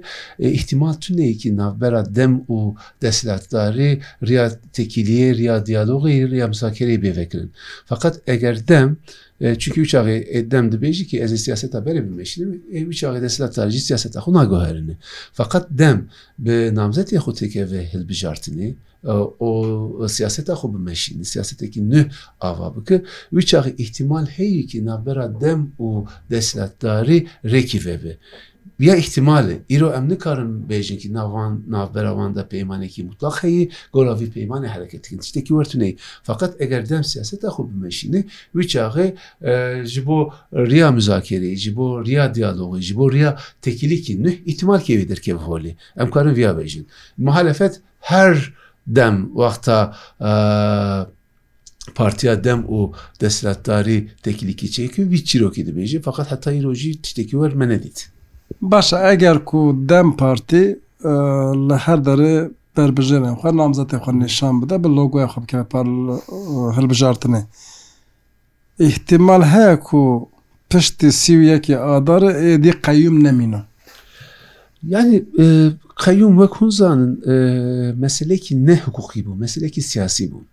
احتیمال 0.58 0.96
تونەیەکی 1.04 1.50
ناوبەرە 1.60 2.04
دەم 2.18 2.34
و 2.54 2.60
دەسیلاتداری 3.04 3.92
ریا 4.28 4.46
تەکیلیە 4.76 5.28
ریا 5.40 5.56
دیالۆغی 5.68 6.18
ریا 6.32 6.48
مساکری 6.54 6.98
بێvekrin 7.04 7.48
فقط 7.90 8.14
ئەگەر 8.30 8.58
دەم 8.72 8.90
çünkü 9.60 9.82
üç 9.82 9.96
ağı 9.96 10.10
edem 10.12 10.72
de 10.72 10.82
beji 10.82 11.08
ki 11.08 11.20
ez 11.20 11.42
siyaset 11.44 11.74
haberi 11.74 12.04
bilmiştim. 12.06 12.62
E, 12.72 12.82
üç 12.82 13.04
ağı 13.04 13.22
desla 13.22 13.50
tarihi 13.52 13.80
siyaset 13.80 14.18
akı 14.18 14.34
nagoherini. 14.34 14.96
Fakat 15.34 15.68
dem 15.70 16.10
be 16.40 16.70
namzet 16.76 17.12
ya 17.14 17.20
xuteke 17.20 17.72
ve 17.72 17.82
hilbijartini 17.94 18.76
o 19.40 20.08
siyaseta 20.10 20.54
xwe 20.56 20.68
bimeşîn 20.74 21.22
siyasetekî 21.32 21.82
nû 21.92 22.02
ava 22.48 22.68
bike 22.76 22.98
wî 23.36 23.42
çaxî 23.50 23.72
ihtimal 23.84 24.26
heyekî 24.26 24.86
navbera 24.86 25.28
dem 25.42 25.62
û 25.80 25.86
desletdarî 26.32 27.20
rekî 27.52 27.80
vebe. 27.86 28.14
Ya 28.88 28.96
ihtimali 28.96 29.56
îro 29.76 29.90
em 29.98 30.10
nikarin 30.10 30.54
bêjin 30.70 30.98
ki 30.98 31.14
navan 31.14 31.64
navbera 31.68 32.16
van 32.18 32.36
da 32.36 32.48
peymanekî 32.48 33.04
mutlaq 33.10 33.36
heyî 33.44 33.70
gora 33.94 34.20
vî 34.20 34.28
peymanê 34.36 34.68
hereketkin 34.68 35.18
tiştekî 35.18 35.48
wertuney 35.48 35.98
fakat 36.24 36.62
eger 36.62 36.90
dem 36.90 37.04
siyaseta 37.04 37.48
xwe 37.56 37.64
bimeşînê 37.72 38.22
wî 38.58 38.64
çaxê 38.78 39.08
ji 39.94 40.06
bo 40.08 40.18
riya 40.54 40.88
müzakerê 40.90 41.56
ji 41.56 41.76
bo 41.78 42.06
riya 42.06 42.36
diyalogi 42.36 42.82
ji 42.82 42.96
bo 42.98 43.12
riya 43.12 43.38
tekilikî 43.62 44.16
nû 44.24 44.30
ihtimal 44.46 44.80
kevê 44.82 45.10
derkev 45.10 45.36
holî 45.36 45.78
em 46.00 46.10
karin 46.12 46.36
viya 46.36 46.52
bêjin. 46.52 46.84
Muhalefet 47.18 47.82
her 48.00 48.54
دەم 48.98 49.16
وەختە 49.40 49.78
پارتیا 51.96 52.36
دەم 52.36 52.70
و 52.70 52.94
دەسراتداری 53.22 54.00
تەکلیکی 54.26 54.68
چێکی 54.76 55.00
وی 55.00 55.20
چیرۆکی 55.28 55.64
دەبێژی 55.68 56.00
فقط 56.08 56.28
هەتا 56.34 56.50
ئیرۆژی 56.56 57.00
تشتێکی 57.04 57.36
وەرمە 57.38 57.66
نەدیت 57.72 57.98
باشە 58.72 58.98
ئەگەر 59.08 59.38
کو 59.50 59.62
دەم 59.92 60.08
پارتی 60.22 60.66
لە 61.70 61.78
هەر 61.86 62.00
دەرێ 62.08 62.36
بربژێنێ 62.76 63.32
خۆ 63.40 63.52
نامزەتی 63.62 63.98
خۆ 64.04 64.12
نیشان 64.24 64.54
بدە 64.62 64.76
بە 64.84 64.88
لۆگوۆی 64.98 65.28
خۆ 65.32 65.38
بکە 65.44 65.58
پار 65.72 65.86
هەلبژارتنێ 66.78 67.42
احتیمال 68.88 69.44
هەیە 69.54 69.94
و 70.00 70.26
پشتی 70.72 71.10
سیویەکی 71.22 71.76
ئادارە 71.86 72.32
ئێدی 72.44 72.72
قەیوم 72.86 73.18
نەمینە 73.26 73.62
ینی 74.94 75.18
قەیوم 76.04 76.34
وەک 76.42 76.54
هونزانن 76.60 77.04
مەسلێکی 78.04 78.54
نەحقوقی 78.68 79.22
بوو 79.26 79.40
مەسلێکی 79.46 79.82
سیاسی 79.92 80.28
بوو 80.32 80.44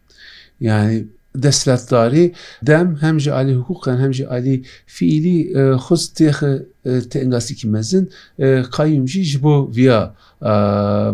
یعنی 0.69 0.99
دەسلاتداری 1.45 2.27
دەم 2.69 2.89
هەمژە 3.05 3.31
عالی 3.39 3.53
حقوقن 3.61 3.97
هەمژە 4.05 4.25
عالی 4.35 4.57
فیلی 4.97 5.39
خست 5.87 6.09
تێخە 6.19 6.53
تناسیکی 7.13 7.67
mezin 7.69 8.07
qayîmjî 8.77 9.23
ji 9.31 9.43
bo 9.43 9.57
viya 9.77 10.03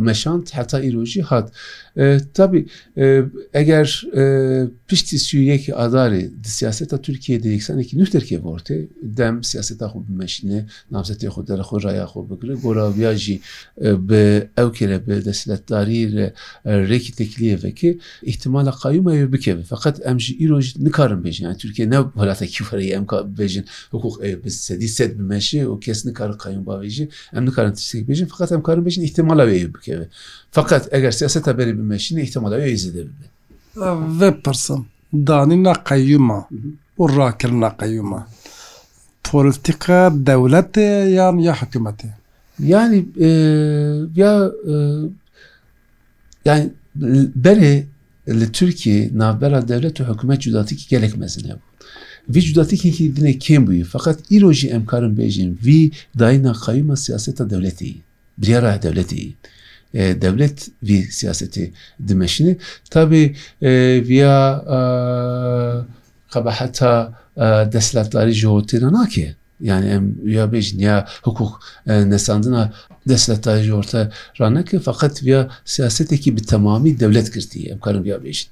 meşand 0.09 0.47
heta 0.59 0.79
îrojî 0.89 1.23
hat 1.31 1.47
tabi 2.39 2.61
eger 3.55 3.89
piştî 4.89 5.19
Sûriyekî 5.29 5.73
adarê 5.85 6.45
di 6.45 6.49
siyaseta 6.49 7.03
Türkiye'de 7.03 7.49
yeksanekî 7.49 7.97
nû 7.97 8.13
derke 8.13 8.37
vortê 8.37 8.89
dem 9.03 9.45
siyaseta 9.45 9.87
xu 9.93 9.99
meşîne 10.09 10.61
namzetê 10.93 11.27
xu 11.35 11.41
der 11.49 11.59
xu 11.69 11.77
raya 11.83 12.05
xu 12.13 12.21
bikire 12.31 12.55
gora 12.65 12.87
viya 12.97 13.15
jî 13.25 13.37
bi 13.83 14.49
ew 14.61 14.71
kere 14.79 14.99
bi 15.07 15.25
desiletdarî 15.25 16.03
re 16.17 16.29
rekî 16.67 17.13
tekliye 17.17 17.57
vekê 17.57 17.99
ihtimala 18.23 18.71
qayûma 18.83 19.17
ev 19.17 19.33
bikeve 19.33 19.63
fakat 19.63 19.97
em 20.07 20.21
jî 20.21 20.33
îroj 20.47 20.67
nikarin 20.77 21.23
bêjin 21.25 21.57
Türkiye 21.59 21.91
ne 21.91 21.99
welatekî 22.15 22.65
ferê 22.65 22.87
em 22.99 23.05
bêjin 23.39 23.65
hukuk 23.91 24.23
bi 24.45 24.51
sedî 24.51 24.89
sed 24.89 25.19
bimeşi 25.19 25.64
بکەوێ 25.65 25.71
و 25.71 25.81
کەس 25.85 26.01
نکارن 26.07 26.37
قایم 26.43 26.63
باێژی 26.69 27.07
ئەم 27.35 27.45
نکارن 27.49 27.73
تستێک 27.79 28.05
بێژین 28.09 28.27
فقط 28.33 28.49
ئەم 28.55 28.63
کارم 28.67 28.83
بژین 28.87 29.07
احتمالەوەی 29.09 29.71
بکەوێ 29.75 30.07
فقط 30.57 30.83
ئەگەر 30.95 31.13
سیاست 31.21 31.43
تا 31.47 31.53
بەری 31.59 31.75
بمەشین 31.79 32.17
احتمالەوەی 32.25 32.77
زیدە 32.83 33.03
ببێ 33.09 33.27
ve 34.21 34.29
pirsim 34.45 34.81
danîna 35.31 35.75
qeyûma 35.89 36.41
û 37.01 37.03
rakirna 37.19 37.71
qeyûma 37.81 38.21
Politika 39.31 39.99
dewletê 40.31 40.89
yan 41.21 41.37
ya 41.49 41.55
hikûmetê 41.61 42.09
Yani 42.75 42.99
ya 44.23 44.33
yani 46.49 46.65
berê 47.47 47.75
li 48.39 48.53
Türkiye 48.53 49.11
navbera 49.19 49.69
devlet 49.73 49.97
û 50.01 50.03
hikûmet 50.13 50.41
cudatikî 50.45 50.85
gelek 50.93 51.17
mezin 51.23 51.45
hebû. 51.51 51.65
وی 52.33 52.41
جوداتێکێکی 52.47 53.05
دنێ 53.17 53.35
کێم 53.45 53.63
بووی 53.67 53.83
فقط 53.95 54.17
ئیرۆژی 54.33 54.69
ئەمکارم 54.75 55.13
بێژین 55.19 55.51
وی 55.67 55.81
داینا 56.21 56.53
قایمە 56.65 56.97
سیاستە 57.05 57.45
دەولەتی 57.53 57.93
بریاە 58.43 58.77
دەولەتی. 58.87 59.27
devlet 60.23 60.59
vi 60.83 60.97
siyaseti 61.19 61.73
dimeşini 62.09 62.55
tabi 62.91 63.37
via 64.09 64.37
kabahata 66.33 66.93
desletleri 67.73 68.33
jihotina 68.41 68.93
nake 68.93 69.35
yani 69.61 69.87
em 69.87 70.29
ya 70.29 70.45
bêjin 70.55 70.79
ya 70.81 71.07
hukuk 71.23 71.61
nesandina 71.87 72.73
desletleri 73.09 73.63
jihorta 73.63 74.11
raneke 74.41 74.79
fakat 74.81 75.23
via 75.27 75.41
siyasetekî 75.65 76.37
bi 76.37 76.43
temamî 76.43 77.01
devlet 77.01 77.35
girtiye 77.35 77.67
em 77.73 77.79
karim 77.79 78.05
ya 78.05 78.17
bêjin 78.17 78.47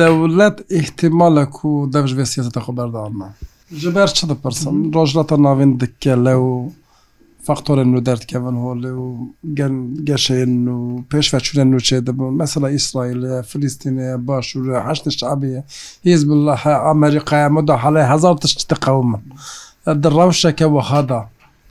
دەولەت 0.00 0.56
احتیمالە 0.78 1.44
و 1.64 1.70
دەژێ 1.94 2.24
سیێتە 2.32 2.60
خۆ 2.64 2.72
بەرداما 2.78 3.28
ji 3.80 3.90
ber 3.96 4.10
çi 4.16 4.24
dipirsin 4.30 4.74
rojlata 4.96 5.36
navên 5.46 5.70
dike 5.80 6.14
le 6.24 6.34
û 6.48 6.48
faktorên 7.46 7.88
nû 7.94 8.00
derdkevin 8.08 8.56
holê 8.64 8.90
û 9.04 9.06
gel 9.58 9.74
geşeyên 10.08 10.54
û 10.76 10.78
pêş 11.10 11.26
veçûren 11.34 11.68
nûçê 11.74 11.98
dibin 12.06 12.32
mesela 12.42 12.66
İsraîlê 12.78 13.34
Filistînê 13.50 14.08
baş 14.26 14.46
û 14.56 14.58
heş 14.88 14.98
tişt 15.02 15.22
abiye 15.34 15.60
hîz 16.06 16.22
billah 16.30 16.60
Amerîkaya 16.94 17.48
me 17.54 17.62
da 17.68 17.74
helê 17.84 18.02
hezar 18.14 18.36
tişt 18.42 18.58
diqewmin 18.70 19.22
di 20.02 20.08
rewşeke 20.18 20.66
wiha 20.76 21.02
da 21.08 21.20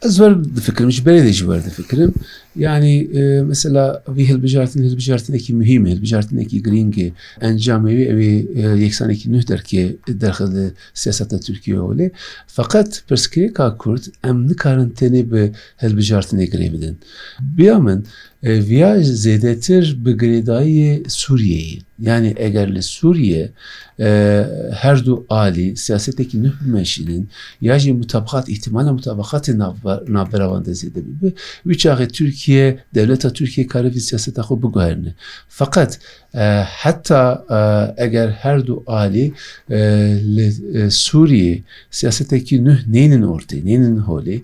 ezber 0.05 0.43
difikirim 0.55 0.89
hiç 0.89 1.05
bere 1.05 1.23
de 1.23 1.33
civar 1.33 1.65
difikirim 1.65 2.13
yani 2.55 2.99
e, 3.15 3.41
mesela 3.41 4.03
bir 4.07 4.25
hilbicartin 4.27 4.83
hilbicartineki 4.83 5.53
mühim 5.53 5.85
hilbicartineki 5.85 6.63
gringi 6.63 7.13
encam 7.41 7.87
evi 7.87 8.01
evi 8.03 8.51
yeksaneki 8.81 9.31
nüh 9.31 9.47
der 9.47 9.61
ki 9.63 9.97
derhili 10.07 10.71
siyasette 10.93 11.39
Türkiye 11.39 11.89
öyle 11.89 12.11
fakat 12.47 13.03
perskirika 13.07 13.77
kurt 13.77 14.05
em 14.25 14.47
nikarin 14.47 14.89
teni 14.89 15.31
bi 15.33 15.51
hilbicartine 15.81 16.45
girebidin 16.45 16.97
bir 17.41 17.67
amın 17.69 18.05
ویا 18.43 18.97
zêdetir 19.01 19.95
bi 20.05 20.11
girêdayê 20.17 21.09
Sûriyeyî 21.09 21.81
yani 22.01 22.27
eger 22.37 22.75
li 22.75 22.83
Sûriye 22.83 23.49
her 24.73 25.05
du 25.05 25.25
alî 25.29 25.77
siyasetekî 25.77 26.43
neh 26.43 26.61
meşînin 26.65 27.29
ya 27.61 27.79
jî 27.79 27.93
mutabaat 27.93 28.49
ihtimala 28.49 28.89
mutabaatê 28.89 29.59
navberavan 30.13 30.65
de 30.65 30.71
zêde 30.71 30.95
bibe 30.95 31.31
wî 31.65 31.87
çaxê 31.87 32.07
Türkiye 32.07 32.79
devleta 32.95 33.29
Türkiye 33.33 33.67
karevî 33.67 33.99
siyaseta 34.01 34.41
xwe 34.41 34.61
biguherine 34.63 35.13
fakat 35.49 35.99
حتا 36.63 37.43
ئەگەر 37.99 38.29
هەردوو 38.43 38.83
عالی 38.87 39.27
سووریە 41.03 41.55
سیاستێکی 41.99 42.55
نه 42.67 42.75
نینن 42.95 43.23
ئۆرتی 43.29 43.57
نینن 43.69 43.97
هۆلی 44.09 44.37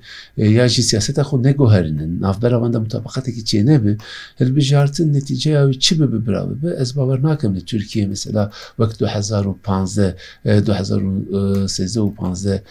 یاژی 0.60 0.84
سیاستە 0.92 1.20
خو 1.30 1.36
نەگۆهرنن 1.48 2.12
نافبەرەوەندە 2.26 2.78
متابقاتێکی 2.86 3.44
چێنەبێ 3.52 3.92
هەربژارتن 4.40 5.08
نتیجەیاوی 5.18 5.78
چی 5.84 5.94
بە 6.00 6.06
ببراوە 6.14 6.56
بە 6.62 6.70
ئەس 6.80 6.90
باوەەر 6.98 7.20
ناکەم 7.28 7.52
لە 7.58 7.62
تورکیە 7.70 8.06
مثللا 8.14 8.44
وەک 8.80 8.92
2015 9.00 10.16
2015 10.46 12.64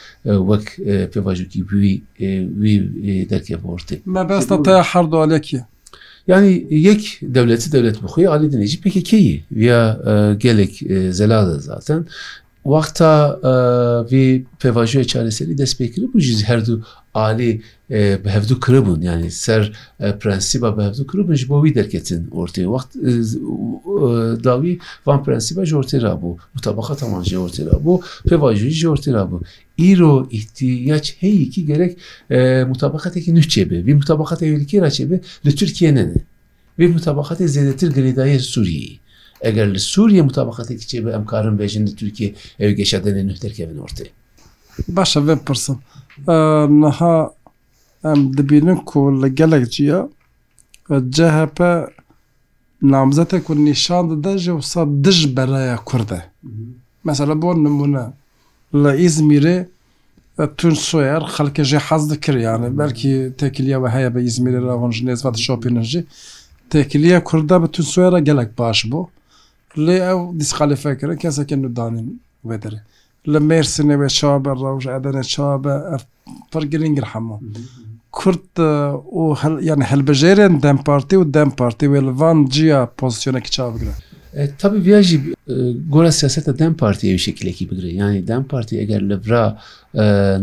وەک 0.48 0.64
پێواژوکی 1.12 1.60
بووی 1.68 1.96
دەرکێ 3.30 3.56
بۆرتی 3.62 3.96
مەبەستە 4.16 4.56
تا 4.64 4.74
هەردووالێکیە 4.92 5.62
Yani 6.26 6.66
yek 6.70 7.18
devleti 7.22 7.72
devlet 7.72 8.02
bu 8.02 8.06
xuya 8.08 8.30
ali 8.32 8.52
dinleyici 8.52 8.80
peki 8.80 9.02
keyi 9.02 9.44
veya 9.52 10.00
e, 10.06 10.34
gelek 10.34 10.82
e, 10.82 11.12
zelada 11.12 11.58
zaten 11.58 12.06
وەختا 12.66 13.40
vê 14.10 14.24
pêvajoya 14.62 15.04
çareserî 15.12 15.54
dest 15.58 15.80
pêkiri 15.80 16.06
bû 16.12 16.20
ji 16.20 16.44
her 16.44 16.66
du 16.66 16.84
alî 17.14 17.62
bi 17.90 17.94
hevdû 18.28 18.60
kiribûn 18.64 19.00
yani 19.00 19.30
ser 19.30 19.72
prensiba 20.20 20.76
bi 20.78 20.82
hevdû 20.82 21.06
kiribûn 21.10 21.34
ji 21.34 21.48
bo 21.48 21.64
wî 21.66 21.74
derketin 21.74 22.24
ortê 22.26 22.64
wext 22.72 22.92
dawî 24.44 24.78
van 25.06 25.24
prensiba 25.24 25.64
ji 25.66 25.74
ortê 25.74 25.98
rabû 26.00 26.38
mutabaqa 26.54 26.96
teman 26.96 27.22
jê 27.24 27.36
ortê 27.36 27.62
rabû 27.70 28.02
pêvajoyî 28.28 28.70
ji 28.80 28.86
ortê 28.86 29.10
rabû 29.18 29.40
îro 29.92 30.28
ihtiyaç 30.30 31.16
heyekî 31.22 31.66
gerek 31.66 31.98
mutabaqatekî 32.68 33.30
nû 33.34 33.42
çêbe 33.52 33.86
vî 33.86 33.94
mutabaqat 33.94 34.42
evlikê 34.42 34.80
ra 34.82 34.88
çêbe 34.88 35.20
li 35.46 35.54
Türkiye 35.54 35.94
nene 35.94 36.14
vê 36.78 36.86
mutabaqatê 36.98 37.44
zêdetir 37.54 37.90
girêdayê 37.96 38.38
Sûriyeyî 38.38 39.03
ئەگەر 39.42 39.66
لە 39.74 39.78
سووریە 39.92 40.22
مطابقەتی 40.30 40.76
کچێ 40.80 40.98
بە 41.04 41.10
ئەم 41.14 41.24
کارم 41.32 41.54
بێژن 41.60 41.82
لە 41.88 41.92
تورکیە 41.98 42.28
ئەو 42.60 42.70
گەشە 42.78 42.98
دەێ 43.04 43.22
نوتەرکە 43.28 43.64
بنوەرتێ 43.70 44.06
باشە 44.96 45.20
بێ 45.26 45.34
پرسم 45.46 45.76
نەها 46.82 47.16
ئەم 48.06 48.20
دەبینم 48.36 48.78
کۆ 48.90 49.00
لە 49.22 49.28
گەلێک 49.38 49.64
چییە 49.74 49.98
جەهپە 51.16 51.72
نامزەتە 52.92 53.38
کو 53.44 53.52
نیشان 53.68 54.04
دەژێ 54.24 54.52
و 54.58 54.62
سا 54.70 54.82
دژ 55.04 55.18
بەرایە 55.36 55.76
کووردە 55.88 56.20
مەسەە 57.06 57.26
بۆ 57.42 57.50
نمونە 57.64 58.04
لە 58.82 58.90
ئیزمیرێ 59.02 59.56
تون 60.58 60.74
سۆێر 60.88 61.22
خەکە 61.34 61.62
ژێ 61.70 61.80
حەز 61.86 62.02
دەکریانە 62.12 62.68
بەلکی 62.78 63.12
تێکلیەوە 63.38 63.88
هەیە 63.94 64.10
بە 64.14 64.20
ئیزمیرێ 64.26 64.60
ڕۆژنێز 64.66 65.20
بە 65.26 65.30
شۆپینەژی 65.46 66.02
تێکلیە 66.72 67.18
کووردا 67.28 67.56
بە 67.62 67.66
تون 67.74 67.86
سوێرە 67.92 68.20
گەلک 68.28 68.50
باش 68.60 68.78
بوو 68.90 69.04
لێ 69.82 69.96
ئەو 70.08 70.20
دیسخالفەکردن 70.40 71.18
کەسەکە 71.22 71.56
نودانین 71.62 72.08
وێدرێ 72.48 72.80
لە 73.32 73.38
مێرسێوێ 73.48 74.08
چابە 74.18 74.52
ڕەژ 74.60 74.84
ئەدەنە 74.92 75.24
چابە 75.32 75.74
پڕگرینگر 76.50 77.06
هەموو 77.12 77.38
کورت 78.18 78.52
و 79.18 79.22
یان 79.68 79.82
هەلبژێرێن 79.90 80.54
دەم 80.64 80.78
پارتی 80.86 81.16
و 81.18 81.22
دەم 81.36 81.50
پارتی 81.58 81.86
وێ 81.92 82.00
لەوان 82.08 82.38
جیە 82.54 82.78
پۆزیسیۆنێکی 82.98 83.50
چاوگرن 83.56 83.98
تەبی 84.60 84.78
ڤژی 84.86 85.18
گۆرە 85.94 86.10
سیاستە 86.20 86.52
دەم 86.60 86.72
پارتی 86.80 87.08
ئەوی 87.16 87.22
شکلێکی 87.28 87.64
بگرێ 87.70 87.90
ینی 88.00 88.22
دەم 88.30 88.42
پارتی 88.52 88.80
ئەگەر 88.80 89.02
لەبرا 89.10 89.46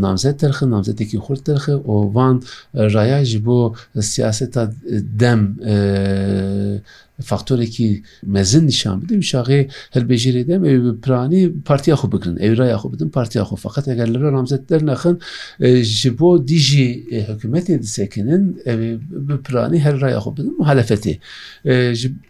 نامزەت 0.05 0.35
ترخە 0.41 0.65
نامزەتێکی 0.75 1.17
خورد 1.25 1.41
ترخە 1.47 1.73
ئۆڤان 1.89 2.35
ڕایژی 2.95 3.39
بۆ 3.47 3.59
سیاستا 4.11 4.63
دەم 5.21 5.39
فاکتۆرێکی 7.29 7.89
مەزن 8.35 8.63
نیشان 8.71 8.95
بدەم 9.03 9.21
شاغێ 9.31 9.61
هەربێژیرێ 9.95 10.41
دەم 10.51 10.61
پرانی 11.03 11.41
پارتیا 11.67 11.95
خو 11.99 12.07
بگرن 12.13 12.35
ئەورایا 12.45 12.77
خو 12.81 12.87
بدن 12.93 13.09
پارتیا 13.17 13.43
خو 13.49 13.55
فقط 13.65 13.83
ئەگەر 13.91 14.07
لەرا 14.13 14.29
نامزەت 14.37 14.61
دەرنەخن 14.71 15.15
ji 16.01 16.09
بۆ 16.19 16.27
دیژی 16.49 16.87
حکوومەتێ 17.29 17.73
دسێکنن 17.83 18.43
بپرانی 19.27 19.79
هەر 19.85 19.95
ڕای 20.03 20.17
خو 20.23 20.31
بدن 20.37 20.51
و 20.59 20.63
حلەفەتێ 20.71 21.13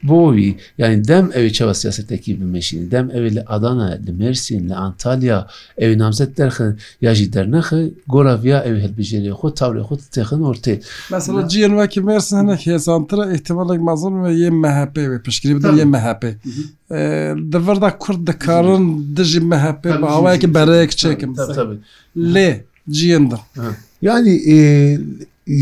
بۆوی 0.09 0.51
یعنی 0.81 0.97
دەم 1.09 1.25
ئەوی 1.35 1.51
چاوە 1.57 1.75
سیاستێکی 1.83 2.31
بمێ 2.39 2.60
دەرنیشین 2.61 2.87
دەم 2.93 3.07
ئەوێ 3.15 3.29
لە 3.37 3.43
ئادانە 3.51 4.05
لە 4.05 4.11
مرسین 4.21 4.61
لە 4.69 4.75
ئانتالیا 4.81 5.39
ئەوێ 5.81 5.95
نامزەت 6.03 6.31
دەرخن 6.39 6.71
یاژی 7.05 7.27
دەرنەخ 7.35 7.67
گۆراڤیا 8.13 8.59
ئەوێ 8.65 8.79
هەلبژێری 8.85 9.31
خۆ 9.39 9.47
تاوری 9.59 9.83
خۆ 9.87 9.95
تێخن 10.15 10.41
ئۆرتێ 10.47 10.75
مەسەڵە 11.13 11.41
جیان 11.51 11.73
وەکی 11.79 11.99
مرسنە 12.09 12.55
هێزانترە 12.65 13.23
احتمالێک 13.35 13.81
مازڵ 13.87 14.13
یێ 14.41 14.49
مەهپێ 14.63 15.03
پشکی 15.25 15.53
بدە 15.57 15.69
یە 15.81 15.85
مەهپێ 15.93 16.31
دەڤەردا 17.51 17.89
کورد 18.03 18.21
دەکارن 18.29 18.83
دژی 19.17 19.41
مەهپێ 19.51 19.91
باواەکی 20.03 20.47
بەرەیەک 20.55 20.91
چێکم 20.99 21.31
لێ 22.33 22.49
جیێندە. 22.95 23.39
Yani 24.09 24.35
e, 24.55 24.57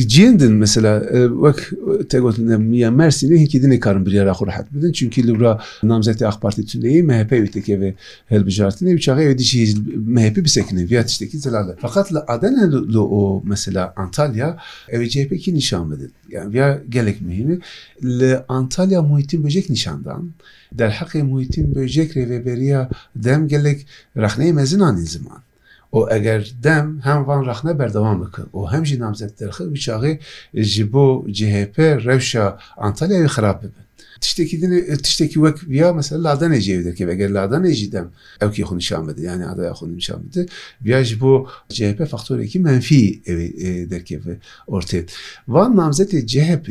ciyendin 0.08 0.52
mesela 0.54 1.04
wek 1.28 1.70
tegotin 2.10 2.62
miya 2.62 2.92
Mersin'e 2.92 3.40
hinki 3.40 3.62
dinê 3.64 3.80
karin 3.80 4.06
biryara 4.06 4.32
xu 4.34 4.48
rehet 4.48 4.74
bidin 4.74 4.92
çünkü 4.92 5.28
li 5.28 5.36
bira 5.40 5.62
namzetê 5.84 6.26
AK 6.28 6.42
Parti 6.42 6.62
tuneyê 6.62 7.02
MHP 7.04 7.30
wî 7.30 7.52
tekeve 7.52 7.96
helbijartinê 8.32 8.92
çaxê 9.06 9.24
wê 9.30 9.38
dişi 9.38 9.74
MHP 10.06 10.36
bisekine 10.46 10.90
viya 10.90 11.06
tiştekî 11.06 11.38
zelale 11.38 11.76
fakat 11.82 12.14
li 12.14 12.20
Adene 12.28 12.72
lo 12.72 13.02
o 13.12 13.44
mesela 13.46 13.94
Antalya 13.96 14.58
ev 14.90 15.06
CHP'ki 15.08 15.54
nişan 15.56 15.92
bidin 15.92 16.12
yani 16.32 16.54
viya 16.54 16.82
gelek 16.90 17.22
mühimi 17.22 17.60
li 18.04 18.40
Antalya 18.48 19.02
Muhitin 19.02 19.44
Böcek 19.44 19.70
nişandan 19.70 20.32
derheqê 20.78 21.24
Muhitin 21.24 21.76
Böcek 21.76 22.16
rêveberiya 22.16 22.90
dem 23.16 23.48
gelek 23.48 23.86
rexneyê 24.18 24.54
mezin 24.54 24.80
anî 24.80 25.02
ziman 25.02 25.42
و 25.94 25.98
ئەگەر 26.14 26.42
دەم 26.66 26.86
هەموان 27.08 27.42
ڕخنە 27.50 27.74
بەردەوام 27.80 28.18
بکە 28.24 28.44
و 28.58 28.62
هەمژی 28.74 28.98
نامزەت 29.04 29.32
دەرخ 29.40 29.58
بچاغێ 29.74 30.14
ji 30.74 30.84
بۆ 30.92 31.06
جهپ 31.38 31.74
rewşa 32.10 32.46
Antalyaê 32.88 33.28
xراپ 33.36 33.58
bibin 33.64 33.86
tiştekî 34.24 34.58
tiştekî 35.06 35.34
wek 35.46 35.58
ya 35.82 35.88
mesela 36.00 36.20
ladanê 36.30 36.60
cêv 36.66 36.80
derke 36.88 37.04
veger 37.08 37.30
ladanê 37.38 37.72
jî 37.80 37.88
dem 37.96 38.08
ew 38.44 38.52
kî 38.56 38.62
xnişan 38.70 39.02
bide 39.08 39.22
yani 39.30 39.44
adaya 39.52 39.72
xu 39.80 39.86
nişan 40.02 40.20
bide 40.26 40.42
ya 40.92 41.00
ji 41.08 41.16
bo 41.22 41.34
CHP 41.78 42.00
faktorekî 42.14 42.60
menfî 42.70 43.04
ev 43.30 43.40
derkeve 43.92 44.34
ortê 44.76 45.00
Van 45.54 45.72
namzetê 45.82 46.20
CHP 46.34 46.68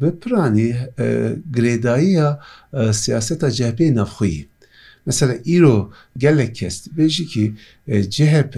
bi 0.00 0.08
piranî 0.22 0.68
girêdaiya 1.56 2.28
siyaseta 3.02 3.48
CHP 3.56 3.80
navxuyî 4.00 4.42
mesela 5.06 5.34
îro 5.56 5.90
gelek 6.18 6.54
kes 6.54 6.74
dibêjî 6.86 7.26
ki 7.32 7.44
CHP 8.14 8.54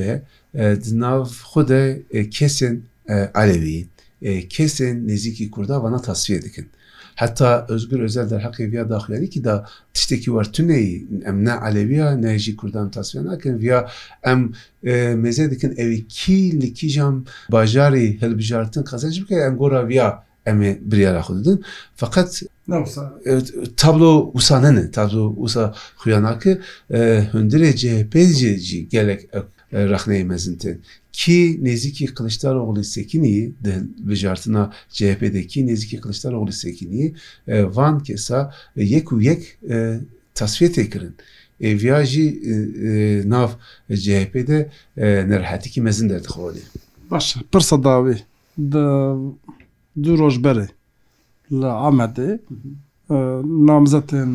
di 0.85 0.91
nav 1.01 1.23
xwe 1.51 1.63
de 1.69 1.83
kesên 2.31 2.81
alevî 3.35 3.87
kesên 4.51 4.97
nêzîkî 5.09 5.51
Kurda 5.51 5.83
vana 5.83 6.03
tasfiye 6.03 6.43
dikin. 6.43 6.69
Heta 7.15 7.67
özgür 7.69 8.01
özel 8.01 8.31
der 8.31 8.41
heqê 8.41 8.71
viya 8.73 8.91
daxiyerî 8.91 9.31
ki 9.31 9.45
da 9.45 9.69
tiştekî 9.95 10.25
war 10.31 10.53
tuneyî 10.53 11.09
em 11.25 11.45
ne 11.45 11.53
aleviya 11.53 12.11
ne 12.17 12.39
jî 12.39 12.57
Kurdan 12.57 12.91
tasfiye 12.91 13.25
nakin 13.25 13.59
viya 13.59 13.89
em 14.25 14.53
meze 15.23 15.51
dikin 15.51 15.75
evî 15.77 16.07
kî 16.09 16.61
li 16.61 16.75
kîjam 16.75 17.25
bajarî 17.53 18.07
hilbijartin 18.23 18.83
qezenc 18.91 19.17
bike 19.23 19.35
em 19.35 19.57
gora 19.57 19.89
viya 19.89 20.25
em 20.47 20.63
ê 20.63 20.91
biryara 20.91 21.21
xudin 21.23 21.65
fakat 21.97 22.43
tablo 23.77 24.31
usane 24.35 24.73
ne 24.77 24.91
tablo 24.91 25.35
usa 25.37 25.75
xuyanakı 25.99 26.61
hundirece 27.33 28.09
pezceci 28.11 28.89
gelek 28.89 29.21
rahneye 29.73 30.25
mezinti 30.25 30.79
ki 31.13 31.59
neziki 31.63 32.07
Kılıçdaroğlu 32.07 32.85
sekiniyi 32.85 33.55
de 33.65 33.83
vicartına 34.07 34.73
CHP'deki 34.89 35.67
neziki 35.67 36.01
Kılıçdaroğlu 36.01 36.53
sekiniyi 36.53 37.15
van 37.49 38.03
kesa 38.03 38.55
yeku 38.77 39.21
yek 39.21 39.59
tasfiye 40.35 40.73
tekirin. 40.73 41.17
E, 41.61 41.81
viyajî 41.81 42.29
e, 42.29 42.53
nav 43.29 43.49
CHP'de 43.95 44.71
e, 44.97 45.29
nerhetî 45.29 45.81
mezin 45.81 46.09
derdixolî. 46.11 46.59
Baş 47.11 47.37
pir 47.53 47.61
sedavî 47.61 48.17
du 48.59 50.19
roj 50.19 50.37
berê 50.45 50.69
لە 51.63 51.71
ئامەدێ 51.83 52.31
نامزەتێن 53.71 54.33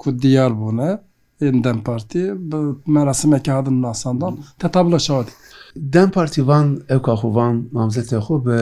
کو 0.00 0.08
دیار 0.22 0.52
بوونە 0.60 0.90
دەم 1.64 1.78
پارتی 1.88 2.24
bi 2.50 2.58
merasimeke 2.96 3.50
hadin 3.56 3.78
nasandan 3.84 4.34
tetabla 4.62 4.98
şad. 5.06 5.28
Dem 5.94 6.08
partî 6.16 6.42
van 6.50 6.68
ew 6.94 6.98
kaxovan 7.08 7.54
namzetê 7.78 8.18
xwe 8.26 8.38
bi 8.48 8.58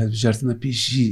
hevjartina 0.00 0.54
pêşî 0.64 1.06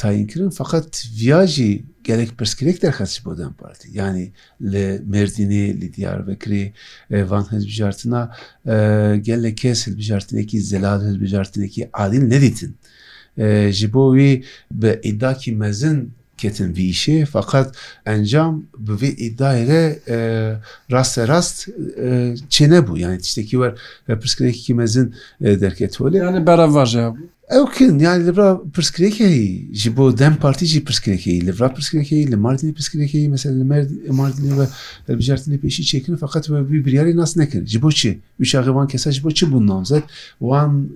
tayin 0.00 0.26
kirin 0.30 0.50
faqat 0.60 0.88
viyajî 1.20 1.70
gelek 2.08 2.30
pirsgirek 2.38 2.76
derxetçi 2.82 3.20
bo 3.24 3.32
dem 3.38 3.52
partî 3.62 3.86
yani 4.00 4.24
li 4.72 4.84
Merdînê 5.14 5.64
li 5.80 5.88
diyar 5.96 6.18
vekirê 6.30 6.64
van 7.30 7.44
hevjartina 7.52 8.22
gelek 9.28 9.56
kes 9.60 9.78
hilbijartinekî 9.86 10.58
zelal 10.72 11.00
hilbijartinekî 11.08 11.82
alîn 12.02 12.24
nedîtin. 12.34 12.72
ji 13.76 13.86
bo 13.92 14.04
wî 14.16 14.30
bi 14.80 14.90
îdakî 15.10 15.52
mezin 15.62 15.98
ketin 16.38 16.74
vî 16.76 16.86
işê 16.94 17.26
fakat 17.36 17.68
encam 18.06 18.52
bi 18.86 18.92
vê 19.00 19.10
îdare 19.26 19.82
rast 20.92 21.18
rast 21.18 21.68
çênebû 22.54 22.98
yani 22.98 23.18
tiştekî 23.18 23.60
ver 23.60 23.74
pirskinekî 24.08 24.74
mezin 24.74 25.14
derket 25.40 25.94
holê 25.96 26.16
yani 26.16 26.46
bera 26.46 26.74
vaje 26.74 27.08
ew 27.56 27.64
kin 27.78 27.98
yani 27.98 28.26
li 28.26 28.32
pirskinekeyî 28.74 29.74
ji 29.74 29.96
bo 29.96 30.18
dem 30.18 30.36
partî 30.36 30.66
jî 30.66 30.84
pirskinekeyî 30.84 31.46
li 31.46 31.52
vra 31.58 31.68
pirskinekeyî 31.74 32.30
li 32.30 32.34
Mardinê 32.34 32.72
pirskinekeyî 32.74 33.28
mesela 33.28 33.54
li 33.56 33.62
Mardinê 34.22 34.66
ve 35.08 35.12
bijartinê 35.12 35.58
pêşî 35.60 35.82
çêkin 35.92 36.16
fakat 36.16 36.50
ve 36.50 36.72
bir 36.72 36.84
biryarê 36.84 37.16
nas 37.16 37.36
nekin 37.36 37.66
ji 37.66 37.82
bo 37.82 37.90
çi 37.90 38.18
Üçaxê 38.40 38.74
van 38.74 38.86
kesa 38.88 39.12
ji 39.12 39.24
bo 39.24 39.30
çi 39.30 39.46
bû 39.46 39.66
namzet 39.66 40.04
wan 40.38 40.88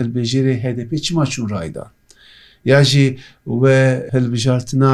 hilbêjêrê 0.00 0.54
HDP 0.64 1.02
çima 1.02 1.24
çûn 1.26 1.50
raydan 1.50 1.88
یا 2.68 2.80
jî 2.90 3.06
we 3.62 3.78
hilbijartina 4.14 4.92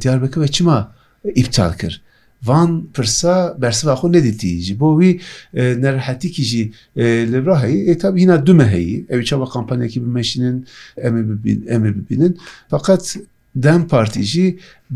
diyarbekir 0.00 0.40
ve 0.40 0.48
çima 0.48 0.92
iptal 1.34 1.72
kir. 1.80 1.94
Van 2.50 2.70
pirsa 2.94 3.34
bersiva 3.62 3.94
xwe 3.98 4.08
nedîtî 4.16 4.52
ji 4.66 4.74
bo 4.80 4.88
wî 5.02 5.10
nerhetîkî 5.84 6.42
jî 6.50 6.64
li 7.32 7.40
raheyî 7.50 7.80
e 7.92 7.98
tab 8.02 8.14
hîna 8.20 8.36
du 8.46 8.54
me 8.58 8.66
heyî 8.76 8.96
ew 9.12 9.22
çava 9.28 9.46
kampanyakî 9.54 9.98
bimeşînin 10.04 10.56
em 11.06 11.14
ê 11.86 11.94
bibînin 11.98 12.32
faqat 12.72 13.04
dem 13.64 13.80
partî 13.92 14.22
jî 14.32 14.46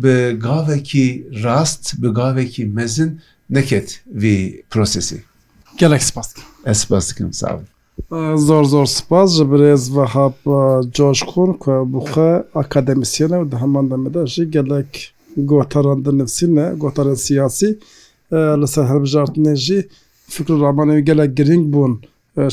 bi 0.03 0.17
gavekî 0.49 1.09
rast 1.45 1.85
bi 2.03 2.09
gavekî 2.21 2.65
mezin 2.79 3.11
neket 3.57 3.89
vê 4.23 4.39
prosesê. 4.73 5.19
Gelek 5.79 6.03
spas. 6.09 6.31
Ez 6.71 6.77
spas 6.79 7.11
dikim 7.13 7.33
sağ 7.33 7.57
olun. 7.57 7.69
زۆر 8.47 8.65
زۆر 8.73 8.87
سپاس 8.99 9.31
ji 9.37 9.45
birêz 9.53 9.97
ve 9.97 10.05
hap 10.05 10.45
coşkun 10.95 11.53
ku 11.61 11.73
bixwe 11.93 12.31
akademisyenê 12.63 13.37
û 13.43 13.53
di 13.53 13.57
heman 13.57 13.91
demede 13.91 14.27
jî 14.27 14.51
gelek 14.51 15.15
gotaran 15.37 16.05
di 16.05 16.19
nivsîne 16.19 16.73
gotaran 16.77 17.15
siyasî 17.15 17.69
li 18.61 18.67
ser 18.69 18.83
helbijartinê 18.85 19.57
jî 19.57 19.89
fikr 20.29 20.51
ramanê 20.53 20.99
gelek 21.01 21.37
giring 21.37 21.65
bûn 21.75 21.93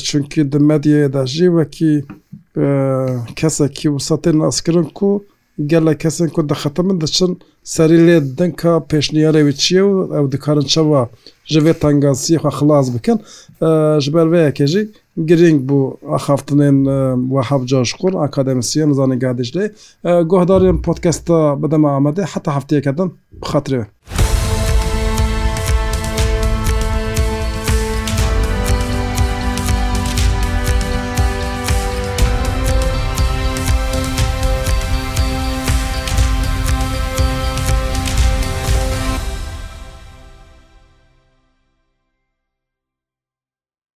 çunkî 0.06 0.52
di 0.52 0.56
medyayê 0.56 1.12
de 1.12 1.26
jî 1.26 1.46
wekî 1.58 1.94
kesekî 3.38 3.88
wisatê 3.88 4.38
naskirin 4.38 4.88
ku 4.98 5.24
gelek 5.66 6.00
kesên 6.04 6.28
ku 6.34 6.48
dixetimin 6.48 7.00
diçin 7.00 7.32
سەری 7.72 7.98
لێ 8.06 8.18
دەنکە 8.38 8.72
پێشنیارەوی 8.90 9.54
چیە 9.62 9.82
و 9.86 9.92
ئەو 10.16 10.26
دکارن 10.34 10.66
چەوە 10.72 11.02
ژەوێ 11.52 11.72
تەنگاسیخوا 11.82 12.50
خلاص 12.58 12.86
بکەن 12.94 13.18
ژبەرەیە 14.04 14.50
کێژی 14.58 14.82
گرنگ 15.28 15.58
بوو 15.68 15.94
ئاخافتنێن 16.12 16.78
وهەبجاش 17.34 17.90
قڕ 18.00 18.12
ئاکادەمسیە 18.22 18.84
نزانانی 18.90 19.20
گادشێ 19.22 19.64
گۆهدارێن 20.30 20.76
پۆتکەستە 20.84 21.38
بەدەمە 21.60 21.88
ئامادە 21.92 22.22
حتا 22.32 22.50
هەفتەیەکەدەن 22.56 23.08
بخاترێ. 23.40 23.82